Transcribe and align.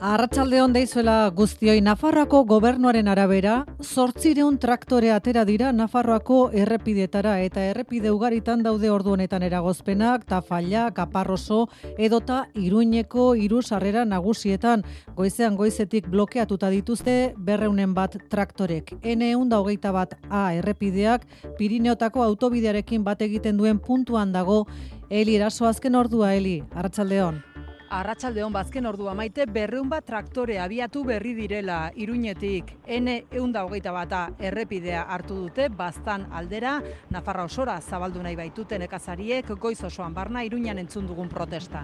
Arratsalde 0.00 0.62
on 0.64 0.72
deizuela 0.72 1.28
guztioi 1.36 1.82
Nafarroako 1.84 2.38
gobernuaren 2.48 3.08
arabera, 3.12 3.66
800 3.84 4.56
traktore 4.56 5.10
atera 5.12 5.42
dira 5.44 5.74
Nafarroako 5.76 6.38
errepidetara 6.56 7.34
eta 7.44 7.66
errepide 7.68 8.08
ugaritan 8.08 8.62
daude 8.64 8.88
ordu 8.88 9.12
honetan 9.12 9.44
eragozpenak, 9.44 10.24
Tafalla, 10.24 10.86
Kaparroso 10.96 11.66
edota 11.98 12.46
Iruñeko 12.54 13.34
hiru 13.36 13.60
sarrera 13.60 14.06
nagusietan 14.06 14.86
goizean 15.18 15.60
goizetik 15.60 16.08
blokeatuta 16.08 16.72
dituzte 16.72 17.34
berreunen 17.36 17.92
bat 17.92 18.16
traktorek. 18.32 18.94
N121 19.02 19.92
bat 19.92 20.16
A 20.30 20.54
errepideak 20.54 21.28
Pirineotako 21.58 22.24
autobidearekin 22.24 23.04
bat 23.04 23.20
egiten 23.20 23.60
duen 23.60 23.84
puntuan 23.84 24.32
dago 24.32 24.64
Eli 25.10 25.36
eraso 25.36 25.68
azken 25.68 25.94
ordua 25.94 26.32
Eli, 26.38 26.62
arratsaldeon. 26.72 27.42
Arratsaldeon 27.90 28.52
bazken 28.54 28.86
ordua 28.86 29.16
maite 29.18 29.48
berreun 29.50 29.88
bat 29.90 30.04
traktore 30.06 30.60
abiatu 30.62 31.00
berri 31.08 31.32
direla 31.34 31.78
iruñetik 31.98 32.70
N 32.86 33.16
eunda 33.34 33.64
hogeita 33.66 33.90
bata 33.90 34.20
errepidea 34.38 35.00
hartu 35.10 35.40
dute 35.40 35.66
baztan 35.74 36.28
aldera 36.30 36.76
Nafarra 37.10 37.48
osora 37.50 37.80
zabaldu 37.80 38.22
nahi 38.22 38.38
baitute 38.38 38.78
nekazariek 38.78 39.50
goiz 39.58 39.82
osoan 39.82 40.14
barna 40.14 40.44
iruñan 40.46 40.78
entzun 40.78 41.10
dugun 41.10 41.28
protesta. 41.28 41.82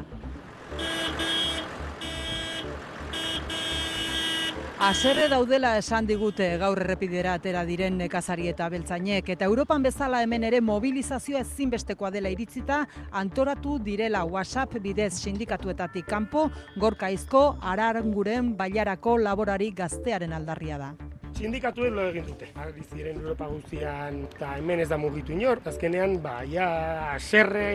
Aserre 4.77 5.31
daudela 5.33 5.71
esan 5.81 6.05
digute 6.05 6.47
gaur 6.61 6.77
errepidera 6.83 7.33
atera 7.39 7.63
diren 7.65 7.95
nekazari 7.97 8.51
eta 8.51 8.67
beltzainek 8.69 9.31
eta 9.33 9.49
Europan 9.49 9.81
bezala 9.87 10.21
hemen 10.21 10.45
ere 10.45 10.61
mobilizazioa 10.61 11.41
ezinbestekoa 11.41 12.11
dela 12.13 12.29
iritzita 12.29 12.83
antoratu 13.23 13.79
direla 13.81 14.27
WhatsApp 14.29 14.77
bidez 14.85 15.15
sindikatuetatik 15.17 16.05
kanpo 16.07 16.51
gorkaizko 16.77 17.47
araranguren 17.63 18.53
bailarako 18.61 19.17
laborari 19.17 19.73
gaztearen 19.73 20.37
aldarria 20.37 20.77
da. 20.85 20.93
Sindikatuek 21.37 21.93
lo 21.93 22.07
egin 22.09 22.25
dute. 22.25 22.47
Ari 22.57 22.85
ziren 22.87 23.19
Europa 23.21 23.49
guztian 23.51 24.23
eta 24.25 24.55
hemen 24.57 24.81
ez 24.81 24.89
da 24.89 24.97
mugitu 24.97 25.35
inor. 25.37 25.61
Azkenean, 25.69 26.17
ba, 26.25 26.39
ja, 26.49 26.69
aserre 27.13 27.67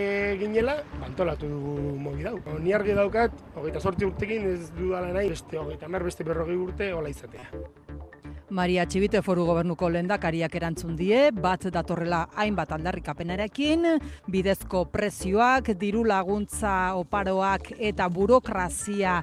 ginela, 0.42 0.80
bantolatu 0.98 1.50
dugu 1.52 1.94
mogi 2.02 2.26
dau. 2.26 2.40
Ni 2.60 2.74
argi 2.74 2.98
daukat, 2.98 3.38
hogeita 3.54 3.84
sortzi 3.84 4.10
urtekin 4.10 4.50
ez 4.56 4.72
dudala 4.74 5.14
nahi, 5.14 5.30
beste 5.36 5.62
hogeita 5.62 5.92
mer, 5.94 6.10
beste 6.10 6.26
berrogei 6.26 6.58
urte, 6.58 6.90
hola 6.98 7.14
izatea. 7.14 7.52
Maria 8.52 8.84
Txibite 8.84 9.22
foru 9.24 9.46
gobernuko 9.48 9.88
lendakariak 9.88 10.58
erantzun 10.60 10.98
die, 11.00 11.30
bat 11.32 11.70
datorrela 11.72 12.26
hainbat 12.36 12.74
aldarrikapenarekin, 12.76 13.88
bidezko 14.28 14.84
prezioak, 14.92 15.72
diru 15.80 16.04
laguntza 16.04 16.98
oparoak 17.00 17.72
eta 17.80 18.10
burokrazia 18.12 19.22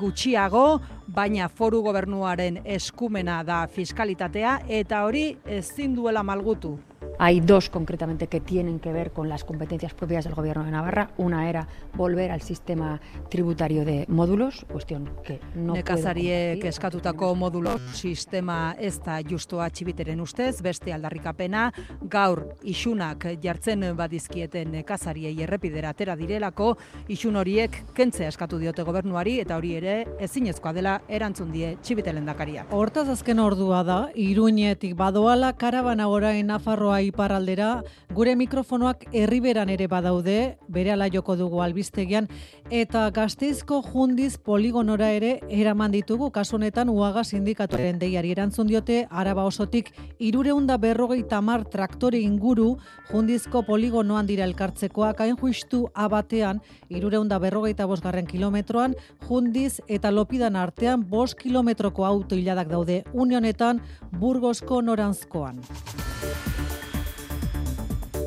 gutxiago, 0.00 0.80
baina 1.14 1.48
foru 1.48 1.82
gobernuaren 1.82 2.60
eskumena 2.64 3.40
da 3.46 3.64
fiskalitatea 3.66 4.60
eta 4.80 5.04
hori 5.04 5.24
ezin 5.58 5.94
duela 5.96 6.22
malgutu. 6.22 6.78
Hay 7.18 7.40
dos 7.40 7.68
concretamente 7.68 8.28
que 8.28 8.40
tienen 8.40 8.80
que 8.80 8.92
ver 8.92 9.12
con 9.12 9.28
las 9.28 9.44
competencias 9.44 9.92
propias 9.92 10.24
del 10.24 10.34
Gobierno 10.34 10.64
de 10.64 10.70
Navarra. 10.70 11.10
Una 11.18 11.50
era 11.50 11.68
volver 11.94 12.30
al 12.30 12.40
sistema 12.40 12.98
tributario 13.28 13.84
de 13.84 14.06
módulos, 14.08 14.64
cuestión 14.70 15.10
que 15.22 15.38
no 15.54 15.74
Nekazariek 15.74 16.64
eskatutako 16.64 17.34
modulo 17.34 17.78
sistema 17.92 18.74
ez 18.78 18.98
da 19.04 19.18
justoa 19.20 19.68
txibiteren 19.68 20.20
ustez, 20.20 20.62
beste 20.62 20.94
aldarrikapena, 20.96 21.70
gaur 22.00 22.54
isunak 22.62 23.26
jartzen 23.42 23.84
badizkieten 23.96 24.72
nekazariei 24.72 25.42
errepidera 25.42 25.92
atera 25.92 26.16
direlako, 26.16 26.76
isun 27.08 27.36
horiek 27.36 27.82
kentzea 27.92 28.28
eskatu 28.32 28.58
diote 28.58 28.82
gobernuari 28.82 29.38
eta 29.40 29.60
hori 29.60 29.74
ere 29.76 30.06
ezinezkoa 30.20 30.72
dela 30.72 30.99
erantzun 31.08 31.52
die 31.52 31.76
txibitelen 31.82 32.26
dakaria. 32.26 32.66
Hortaz 32.74 33.08
azken 33.12 33.38
ordua 33.38 33.82
da, 33.86 33.98
iruñetik 34.14 34.96
badoala 34.98 35.52
karabana 35.52 36.08
orain 36.08 36.46
Nafarroa 36.50 37.00
iparraldera, 37.06 37.82
gure 38.14 38.34
mikrofonoak 38.36 39.06
herriberan 39.12 39.70
ere 39.70 39.86
badaude, 39.86 40.56
bere 40.68 40.90
joko 41.12 41.36
dugu 41.36 41.62
albistegian, 41.62 42.26
eta 42.70 43.10
gazteizko 43.10 43.82
jundiz 43.82 44.38
poligonora 44.38 45.12
ere 45.12 45.40
eraman 45.48 45.92
ditugu, 45.92 46.30
kasu 46.30 46.56
honetan 46.56 46.88
uaga 46.88 47.22
sindikatuaren 47.22 47.98
deiari 47.98 48.32
erantzun 48.32 48.66
diote, 48.66 49.06
araba 49.10 49.44
osotik 49.44 49.92
irureunda 50.18 50.76
berrogei 50.76 51.22
tamar 51.22 51.64
traktore 51.64 52.18
inguru 52.18 52.76
jundizko 53.12 53.62
poligonoan 53.62 54.26
dira 54.26 54.44
elkartzekoak, 54.44 55.20
hain 55.20 55.36
juistu 55.36 55.86
abatean, 55.94 56.60
irureunda 56.88 57.38
berrogeita 57.38 57.86
bosgarren 57.86 58.26
kilometroan, 58.26 58.96
jundiz 59.28 59.80
eta 59.86 60.10
lopidan 60.10 60.56
artean 60.56 60.89
bost 60.96 61.38
kilometroko 61.38 62.04
auto 62.04 62.34
hiladak 62.34 62.68
daude, 62.68 63.02
unionetan 63.12 63.80
burgosko 64.18 64.82
noranzkoan. 64.82 65.60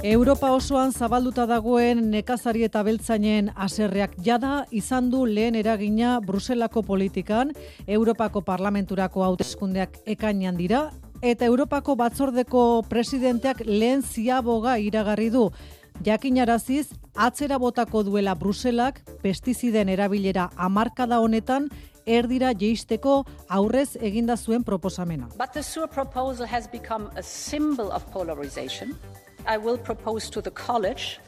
Europa 0.04 0.50
osoan 0.52 0.92
zabalduta 0.92 1.46
dagoen 1.48 2.10
nekazari 2.12 2.66
eta 2.68 2.82
beltzainen 2.84 3.54
aserreak 3.56 4.18
jada 4.26 4.66
izan 4.72 5.08
du 5.10 5.22
lehen 5.26 5.56
eragina 5.56 6.18
Bruselako 6.20 6.84
politikan, 6.84 7.54
Europako 7.88 8.42
parlamenturako 8.42 9.24
hauteskundeak 9.24 10.02
ekainan 10.06 10.60
dira, 10.60 10.90
eta 11.22 11.46
Europako 11.46 11.96
batzordeko 11.96 12.84
presidenteak 12.90 13.64
lehen 13.66 14.04
ziaboga 14.04 14.76
iragarri 14.78 15.30
du. 15.32 15.46
Jakinaraziz, 16.04 16.90
atzera 17.16 17.58
botako 17.58 18.04
duela 18.04 18.36
Bruselak 18.36 19.00
pestiziden 19.24 19.88
erabilera 19.88 20.50
hamarkada 20.58 21.22
honetan 21.24 21.70
erdira 22.06 22.54
jeisteko 22.54 23.26
aurrez 23.50 23.96
eginda 24.00 24.38
zuen 24.38 24.64
proposamena. 24.64 25.30
But 25.38 25.54
the 25.54 25.64
SURE 25.64 25.88
proposal 25.88 26.46
has 26.46 26.68
become 26.68 27.10
a 27.16 27.24
symbol 27.24 27.92
of 27.92 28.06
polarization. 28.12 28.96
I 29.46 29.58
will 29.58 29.78
propose 29.78 30.30
to 30.32 30.42
the 30.42 30.52
college 30.52 31.20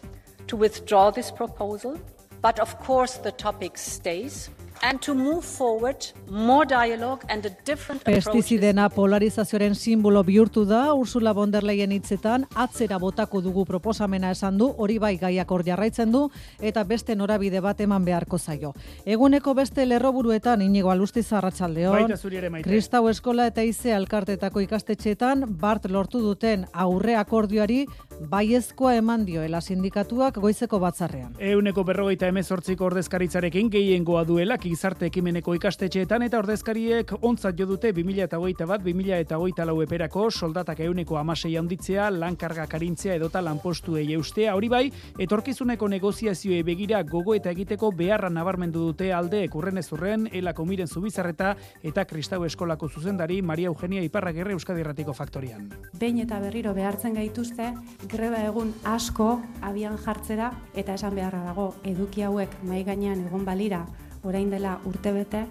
to 0.48 0.56
withdraw 0.56 1.12
this 1.12 1.32
proposal, 1.32 2.00
but 2.42 2.60
of 2.60 2.80
course 2.80 3.18
the 3.18 3.32
topic 3.32 3.78
stays 3.78 4.50
and 4.84 5.00
to 5.00 5.14
move 5.14 5.44
forward 5.44 5.98
more 6.30 6.66
dialogue 6.66 7.24
and 7.30 7.46
a 7.46 7.50
different 7.66 8.02
approach. 8.02 8.26
Pestizidena 8.26 8.90
polarizazioaren 8.90 9.76
simbolo 9.76 10.24
bihurtu 10.24 10.66
da 10.66 10.94
Ursula 10.94 11.34
von 11.34 11.52
der 11.52 11.64
Leyen 11.64 11.92
hitzetan 11.92 12.46
atzera 12.56 12.98
botako 13.00 13.42
dugu 13.42 13.66
proposamena 13.66 14.32
esan 14.32 14.58
du, 14.58 14.74
hori 14.78 14.98
bai 15.00 15.18
gaiak 15.18 15.52
hor 15.52 15.64
jarraitzen 15.66 16.12
du 16.12 16.30
eta 16.60 16.84
beste 16.84 17.16
norabide 17.16 17.62
bat 17.62 17.82
eman 17.82 18.06
beharko 18.06 18.38
zaio. 18.38 18.74
Eguneko 19.06 19.54
beste 19.54 19.86
lerroburuetan 19.86 20.62
inigo 20.62 20.92
alustiz 20.92 21.32
arratsaldeon. 21.34 21.96
Baita 21.96 22.18
zuri 22.18 22.38
ere 22.38 22.50
maite. 22.50 22.70
Kristau 22.70 23.08
eskola 23.10 23.48
eta 23.48 23.64
ize 23.64 23.94
alkartetako 23.94 24.62
ikastetxeetan 24.66 25.46
bart 25.62 25.90
lortu 25.90 26.22
duten 26.22 26.66
aurre 26.74 27.16
akordioari 27.16 27.86
baiezkoa 28.30 28.96
eman 28.96 29.26
dioela 29.26 29.62
sindikatuak 29.62 30.40
goizeko 30.40 30.80
batzarrean. 30.80 31.36
Euneko 31.40 31.84
berrogeita 31.84 32.28
emezortziko 32.28 32.86
ordezkaritzarekin 32.86 33.70
gehiengoa 33.70 34.24
duela 34.26 34.58
gizarte 34.66 35.06
ekimeneko 35.12 35.54
ikastetxeetan 35.60 36.26
eta 36.26 36.40
ordezkariek 36.42 37.12
ontzat 37.22 37.58
jo 37.60 37.68
dute 37.70 37.92
2008 37.94 38.66
bat 38.70 38.82
2008 38.86 39.66
lau 39.70 39.76
eperako 39.84 40.30
soldatak 40.32 40.80
euneko 40.88 41.20
amasei 41.20 41.54
handitzea, 41.60 42.10
lankarga 42.12 42.66
karintzea 42.72 43.16
edota 43.20 43.44
lanpostuei 43.46 44.08
eustea. 44.18 44.56
Hori 44.58 44.70
bai, 44.72 44.84
etorkizuneko 45.22 45.90
negoziazioe 45.94 46.64
begira 46.66 47.04
gogo 47.06 47.36
eta 47.38 47.54
egiteko 47.54 47.92
beharra 47.96 48.32
nabarmendu 48.34 48.88
dute 48.90 49.12
alde 49.14 49.44
ekurren 49.46 49.78
ezurren, 49.82 50.30
elako 50.34 50.66
miren 50.66 50.90
zubizarreta 50.90 51.54
eta 51.84 52.06
kristau 52.10 52.44
eskolako 52.46 52.90
zuzendari 52.90 53.42
Maria 53.42 53.70
Eugenia 53.70 54.02
Iparragirre 54.02 54.58
Euskadi 54.58 54.82
Erratiko 54.82 55.14
Faktorian. 55.14 55.70
behin 56.00 56.20
eta 56.24 56.40
berriro 56.40 56.74
behartzen 56.74 57.14
gaituzte, 57.14 57.74
greba 58.10 58.42
egun 58.48 58.74
asko 58.84 59.42
abian 59.62 59.98
jartzera 59.98 60.52
eta 60.74 60.96
esan 60.96 61.16
beharra 61.16 61.44
dago 61.44 61.74
eduki 61.84 62.24
hauek 62.24 62.50
mai 62.64 62.84
gainean 62.84 63.28
egon 63.28 63.46
balira 63.46 63.86
orain 64.26 64.50
dela 64.50 64.80
urtebete, 64.86 65.46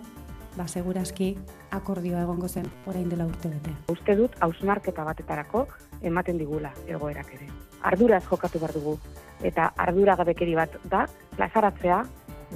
ba 0.57 0.67
segurazki 0.69 1.35
akordioa 1.75 2.23
egongo 2.27 2.49
zen 2.49 2.67
orain 2.87 3.09
dela 3.09 3.27
urtebete. 3.27 3.71
uste 3.89 4.17
dut 4.17 4.37
hausnarketa 4.41 5.05
batetarako 5.05 5.67
ematen 6.03 6.39
digula 6.39 6.73
egoerak 6.87 7.33
ere. 7.35 7.49
Arduraz 7.83 8.25
jokatu 8.27 8.59
behar 8.59 8.75
dugu. 8.75 8.99
Eta 9.43 9.73
ardura 9.77 10.17
gabekeri 10.17 10.55
bat 10.55 10.77
da, 10.91 11.07
plazaratzea, 11.37 12.05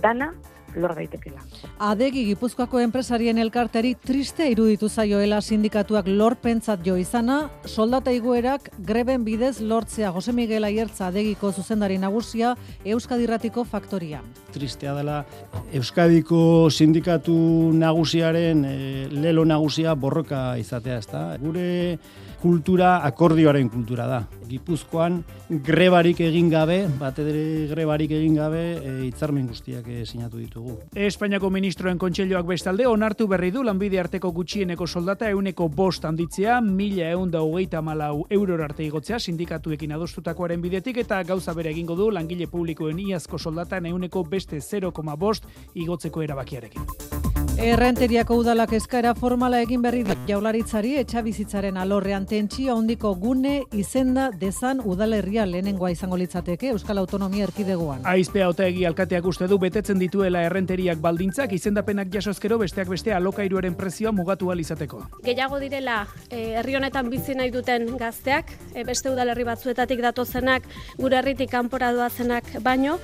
dana 0.00 0.32
lor 0.76 0.94
daitekela. 0.94 1.43
Adegi 1.79 2.25
Gipuzkoako 2.29 2.81
enpresarien 2.82 3.38
elkarteari 3.38 3.94
triste 4.05 4.49
iruditu 4.50 4.88
zaioela 4.88 5.41
sindikatuak 5.41 6.09
lorpentzat 6.09 6.85
jo 6.87 6.97
izana, 7.00 7.38
soldata 7.65 8.12
igoerak 8.12 8.70
greben 8.79 9.25
bidez 9.25 9.59
lortzea 9.61 10.12
Jose 10.15 10.32
Miguel 10.32 10.65
Aiertza 10.69 11.09
adegiko 11.09 11.53
zuzendari 11.53 11.99
nagusia 11.99 12.55
Euskadirratiko 12.85 13.65
faktoria. 13.65 14.23
Tristea 14.53 14.94
dela 14.94 15.25
Euskadiko 15.73 16.70
sindikatu 16.70 17.37
nagusiaren 17.75 18.65
e, 18.65 18.79
lelo 19.12 19.44
nagusia 19.44 19.94
borroka 19.94 20.56
izatea, 20.59 20.99
ezta? 20.99 21.23
Gure 21.43 21.99
kultura 22.43 22.99
akordioaren 23.06 23.69
kultura 23.73 24.06
da. 24.06 24.23
Gipuzkoan 24.49 25.21
grebarik 25.65 26.21
egin 26.25 26.49
gabe, 26.50 26.79
bat 26.99 27.19
ere 27.23 27.67
grebarik 27.71 28.12
egin 28.17 28.39
gabe, 28.39 28.62
e, 28.79 28.95
hitzarmen 29.09 29.47
guztiak 29.50 29.87
e, 29.89 30.05
sinatu 30.06 30.41
ditugu. 30.41 30.79
Espainiako 31.09 31.50
ministroen 31.55 32.00
kontseiloak 32.00 32.49
bestalde 32.49 32.87
onartu 32.89 33.29
berri 33.29 33.50
du 33.55 33.62
lanbide 33.67 34.00
arteko 34.00 34.33
gutxieneko 34.33 34.87
soldata 34.87 35.31
euneko 35.31 35.69
bost 35.69 36.05
handitzea, 36.09 36.61
mila 36.65 37.11
eun 37.12 37.31
da 37.31 37.43
hogeita 37.45 37.83
malau 37.83 38.25
euror 38.31 38.65
arte 38.65 38.87
igotzea 38.87 39.19
sindikatuekin 39.19 39.93
adostutakoaren 39.99 40.62
bidetik 40.65 41.03
eta 41.05 41.23
gauza 41.23 41.55
bere 41.55 41.71
egingo 41.75 41.97
du 41.99 42.11
langile 42.11 42.49
publikoen 42.49 42.99
iazko 43.09 43.39
soldata 43.39 43.79
euneko 43.79 44.25
beste 44.25 44.59
0,5 44.59 45.17
bost 45.17 45.47
igotzeko 45.75 46.23
erabakiarekin. 46.23 47.28
Errenteriako 47.58 48.37
udalak 48.38 48.70
eskaera 48.76 49.16
formala 49.19 49.58
egin 49.64 49.82
berri 49.82 50.05
du 50.06 50.14
jaularitzari 50.28 50.93
etxabizitzaren 51.00 51.76
alorrean 51.82 52.22
tentsio 52.31 52.76
handiko 52.78 53.10
gune 53.19 53.64
izenda 53.75 54.28
dezan 54.31 54.78
udalerria 54.87 55.43
lehenengoa 55.43 55.90
izango 55.90 56.14
litzateke 56.20 56.69
Euskal 56.70 57.00
Autonomia 57.02 57.49
Erkidegoan. 57.49 58.05
Aizpea 58.06 58.46
Otegi 58.52 58.84
alkateak 58.87 59.26
uste 59.26 59.49
du 59.50 59.58
betetzen 59.58 59.99
dituela 59.99 60.44
errenteriak 60.46 61.00
baldintzak 61.02 61.56
izendapenak 61.56 62.12
jasozkero 62.14 62.60
besteak 62.62 62.93
beste 62.93 63.12
alokairuaren 63.16 63.75
prezioa 63.75 64.12
mugatu 64.14 64.52
ahal 64.52 64.62
izateko. 64.62 65.02
Gehiago 65.26 65.58
direla 65.58 66.05
eh, 66.31 66.60
herri 66.60 66.78
honetan 66.78 67.10
bizi 67.10 67.34
nahi 67.34 67.50
duten 67.50 67.90
gazteak, 67.99 68.55
eh, 68.76 68.87
beste 68.87 69.10
udalerri 69.10 69.49
batzuetatik 69.50 70.05
datozenak, 70.06 70.70
gure 70.96 71.19
herritik 71.19 71.50
kanpora 71.50 71.90
doazenak 71.90 72.55
baino, 72.62 73.00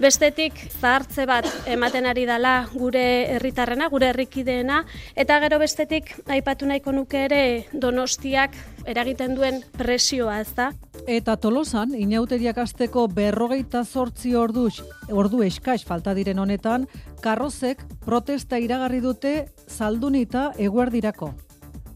bestetik 0.00 0.64
zahartze 0.80 1.28
bat 1.28 1.52
ematen 1.68 2.08
ari 2.08 2.24
dela 2.24 2.56
gure 2.72 3.04
herritarrena, 3.36 3.92
gure 3.98 4.12
herrikideena 4.12 4.84
eta 5.18 5.40
gero 5.42 5.58
bestetik 5.58 6.12
aipatu 6.30 6.68
nahiko 6.70 6.92
nuke 6.94 7.24
ere 7.26 7.40
Donostiak 7.72 8.54
eragiten 8.86 9.34
duen 9.34 9.58
presioa, 9.74 10.38
ez 10.44 10.52
da? 10.54 10.68
Eta 11.08 11.34
Tolosan, 11.36 11.96
inauteriak 11.98 12.60
asteko 12.62 13.08
berrogeita 13.10 13.82
zortzi 13.84 14.36
ordu, 14.38 14.68
ordu 15.10 15.42
eskais 15.42 15.82
falta 15.88 16.14
diren 16.14 16.38
honetan, 16.38 16.86
karrozek 17.24 17.82
protesta 18.04 18.62
iragarri 18.62 19.02
dute 19.02 19.34
zaldunita 19.66 20.52
eguerdirako. 20.68 21.32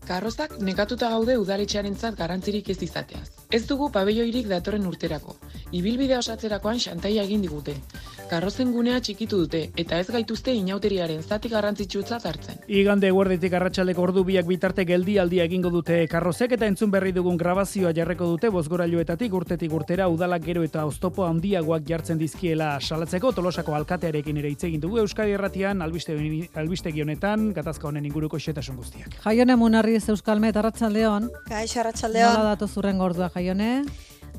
Karrozak 0.02 0.56
nekatuta 0.58 1.12
gaude 1.12 1.36
udaletxearentzat 1.38 2.18
garantzirik 2.18 2.72
ez 2.74 2.80
izateaz. 2.82 3.28
Ez 3.54 3.62
dugu 3.68 3.92
pabelloirik 3.94 4.48
datorren 4.50 4.88
urterako. 4.90 5.36
Ibilbidea 5.70 6.18
osatzerakoan 6.18 6.82
xantaia 6.82 7.22
egin 7.22 7.46
digute. 7.46 7.76
Karrozen 8.32 8.70
gunea 8.72 8.96
txikitu 9.04 9.42
dute 9.42 9.58
eta 9.76 9.98
ez 10.00 10.06
gaituzte 10.08 10.54
inauteriaren 10.56 11.20
zati 11.20 11.50
garrantzitsutzat 11.52 12.24
hartzen. 12.30 12.60
Igande 12.80 13.10
eguerditik 13.12 13.52
arratsaleko 13.58 14.06
ordu 14.06 14.22
biak 14.24 14.46
bitarte 14.48 14.86
geldialdia 14.88 15.44
egingo 15.44 15.68
dute 15.74 15.98
karrozek 16.08 16.54
eta 16.56 16.64
entzun 16.70 16.88
berri 16.94 17.12
dugun 17.12 17.36
grabazioa 17.36 17.92
jarreko 17.98 18.30
dute 18.30 18.48
bozgorailuetatik 18.54 19.36
urtetik 19.36 19.74
urtera 19.76 20.06
udalak 20.08 20.46
gero 20.46 20.62
eta 20.64 20.86
oztopo 20.88 21.26
handiagoak 21.26 21.84
jartzen 21.90 22.22
dizkiela 22.22 22.70
salatzeko 22.80 23.34
tolosako 23.36 23.76
alkatearekin 23.82 24.40
ere 24.40 24.54
hitz 24.54 24.64
egin 24.70 24.80
dugu 24.80 25.02
Euskadi 25.04 25.36
Erratian 25.36 25.84
albiste 25.84 26.16
albistegi 26.64 27.04
honetan 27.04 27.50
gatazka 27.52 27.90
honen 27.90 28.08
inguruko 28.08 28.40
xetasun 28.40 28.80
guztiak. 28.80 29.20
Jaione 29.26 29.58
Munarriz 29.60 30.06
Euskalmet 30.08 30.56
arratsaldeon. 30.56 31.28
Kaixo 31.52 31.84
arratsaldeon. 31.84 32.32
Nola 32.32 32.54
datu 32.54 32.70
zurren 32.72 33.04
gordua 33.04 33.28
Jaione? 33.36 33.82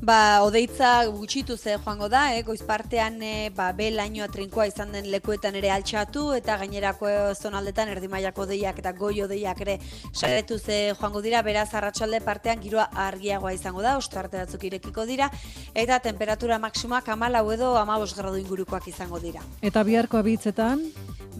Ba, 0.02 0.42
odeitza 0.42 1.06
gutxitu 1.06 1.56
ze 1.56 1.76
joango 1.78 2.08
da, 2.08 2.34
eh? 2.34 2.42
goiz 2.42 2.62
partean 2.66 3.22
eh, 3.22 3.50
ba, 3.54 3.70
be 3.72 3.90
lainoa 3.90 4.26
trinkoa 4.28 4.66
izan 4.66 4.92
den 4.92 5.06
lekuetan 5.12 5.54
ere 5.54 5.70
altxatu 5.70 6.32
eta 6.34 6.56
gainerako 6.60 7.08
zonaldetan 7.34 7.88
erdimaiako 7.94 8.46
deiak 8.50 8.78
eta 8.82 8.92
goio 8.92 9.28
deiak 9.30 9.60
ere 9.64 9.78
saretu 10.12 10.58
ze 10.58 10.94
joango 10.98 11.22
dira, 11.22 11.42
beraz 11.42 11.70
arratsalde 11.72 12.20
partean 12.20 12.60
giroa 12.60 12.88
argiagoa 13.06 13.54
izango 13.54 13.82
da, 13.82 13.96
ostarte 13.96 14.42
batzuk 14.42 14.64
irekiko 14.64 15.06
dira 15.06 15.30
eta 15.74 16.00
temperatura 16.00 16.58
maksimoak 16.58 17.08
amalau 17.08 17.46
edo 17.52 17.76
amabos 17.78 18.14
gradu 18.14 18.36
ingurukoak 18.42 18.88
izango 18.88 19.22
dira. 19.22 19.46
Eta 19.62 19.84
biharko 19.84 20.18
abitzetan? 20.18 20.90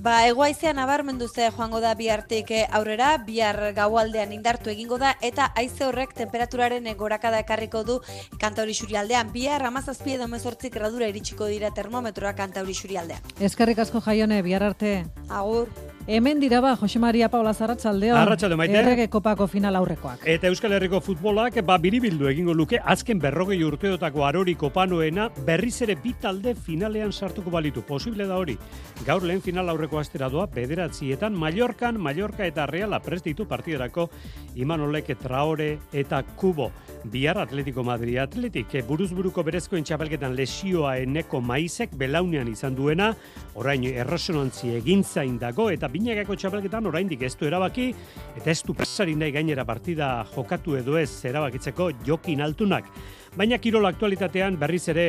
Ba, 0.04 0.26
egoaizea 0.28 0.74
nabarmendu 0.76 1.30
ze 1.32 1.46
joango 1.48 1.78
da 1.80 1.94
bihartik 1.96 2.50
eh, 2.52 2.66
aurrera, 2.76 3.14
bihar 3.24 3.56
gaualdean 3.72 4.34
indartu 4.36 4.68
egingo 4.68 4.98
da, 5.00 5.14
eta 5.24 5.46
haize 5.56 5.86
horrek 5.86 6.12
temperaturaren 6.18 6.90
gorakada 6.98 7.40
ekarriko 7.40 7.82
du 7.88 7.96
kantauri 8.42 8.76
xurialdean. 8.76 9.32
Bihar 9.32 9.64
amazazpie 9.64 10.18
edo 10.18 10.28
mezortzik 10.28 10.76
gradura 10.76 11.08
iritsiko 11.08 11.48
dira 11.48 11.72
termometroa 11.72 12.34
kantauri 12.36 12.76
xurialdean. 12.76 13.32
Eskerrik 13.40 13.80
asko 13.80 14.04
jaione, 14.04 14.42
bihar 14.44 14.68
arte. 14.68 14.98
Agur. 15.30 15.72
Hemen 16.06 16.38
dira 16.38 16.60
ba, 16.60 16.76
Jose 16.76 16.98
Maria 16.98 17.30
Paula 17.30 17.54
Zarratzaldeon. 17.54 18.18
Arratxalde 18.20 18.58
maite. 18.60 18.76
Errege 18.76 19.06
kopako 19.08 19.46
final 19.48 19.78
aurrekoak. 19.78 20.26
Eta 20.28 20.50
Euskal 20.50 20.74
Herriko 20.76 20.98
futbolak 21.00 21.56
ba 21.64 21.78
biribildu 21.80 22.28
egingo 22.28 22.52
luke 22.52 22.76
azken 22.76 23.22
berrogei 23.22 23.56
urteotako 23.64 24.26
arori 24.26 24.52
kopanoena 24.54 25.30
berriz 25.46 25.80
ere 25.86 25.96
bi 25.96 26.12
talde 26.20 26.52
finalean 26.54 27.10
sartuko 27.10 27.48
balitu. 27.50 27.80
Posible 27.88 28.26
da 28.28 28.36
hori. 28.36 28.58
Gaur 29.06 29.24
lehen 29.24 29.40
final 29.40 29.72
aurreko 29.72 29.98
astera 29.98 30.28
doa 30.28 30.44
bederatzietan 30.44 31.32
Mallorcan, 31.32 31.96
Mallorca 31.96 32.44
eta 32.44 32.66
Reala 32.66 33.00
prest 33.00 33.24
ditu 33.24 33.48
partiderako 33.48 34.10
Imanolek 34.56 35.14
Traore 35.22 35.78
eta 35.90 36.20
Kubo. 36.36 36.70
Bihar 37.04 37.38
Atletico 37.38 37.82
Madrid 37.82 38.18
Atletik 38.20 38.76
buruzburuko 38.84 39.42
berezkoen 39.42 39.84
txapelketan 39.84 40.36
lesioa 40.36 40.98
eneko 40.98 41.40
maizek 41.40 41.96
belaunean 41.96 42.52
izan 42.52 42.76
duena, 42.76 43.14
orain 43.54 43.88
erresonantzi 43.88 44.76
egintzain 44.76 45.38
dago 45.40 45.70
eta 45.70 45.88
binagako 45.94 46.36
txapelketan 46.36 46.90
oraindik 46.90 47.22
ez 47.22 47.34
du 47.38 47.46
erabaki 47.46 47.90
eta 48.34 48.50
ez 48.50 48.60
du 48.66 48.74
presarin 48.74 49.20
nahi 49.22 49.34
gainera 49.34 49.64
partida 49.68 50.14
jokatu 50.34 50.78
edo 50.80 50.98
ez 50.98 51.10
erabakitzeko 51.30 51.90
jokin 52.06 52.42
altunak. 52.42 52.90
Baina 53.34 53.58
kirol 53.58 53.86
aktualitatean 53.88 54.54
berriz 54.58 54.84
ere 54.92 55.04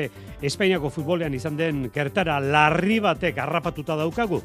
Espainiako 0.46 0.90
futbolean 0.90 1.34
izan 1.38 1.58
den 1.58 1.84
kertara 1.94 2.40
larri 2.42 2.98
batek 3.04 3.38
harrapatuta 3.42 3.96
daukagu. 4.00 4.40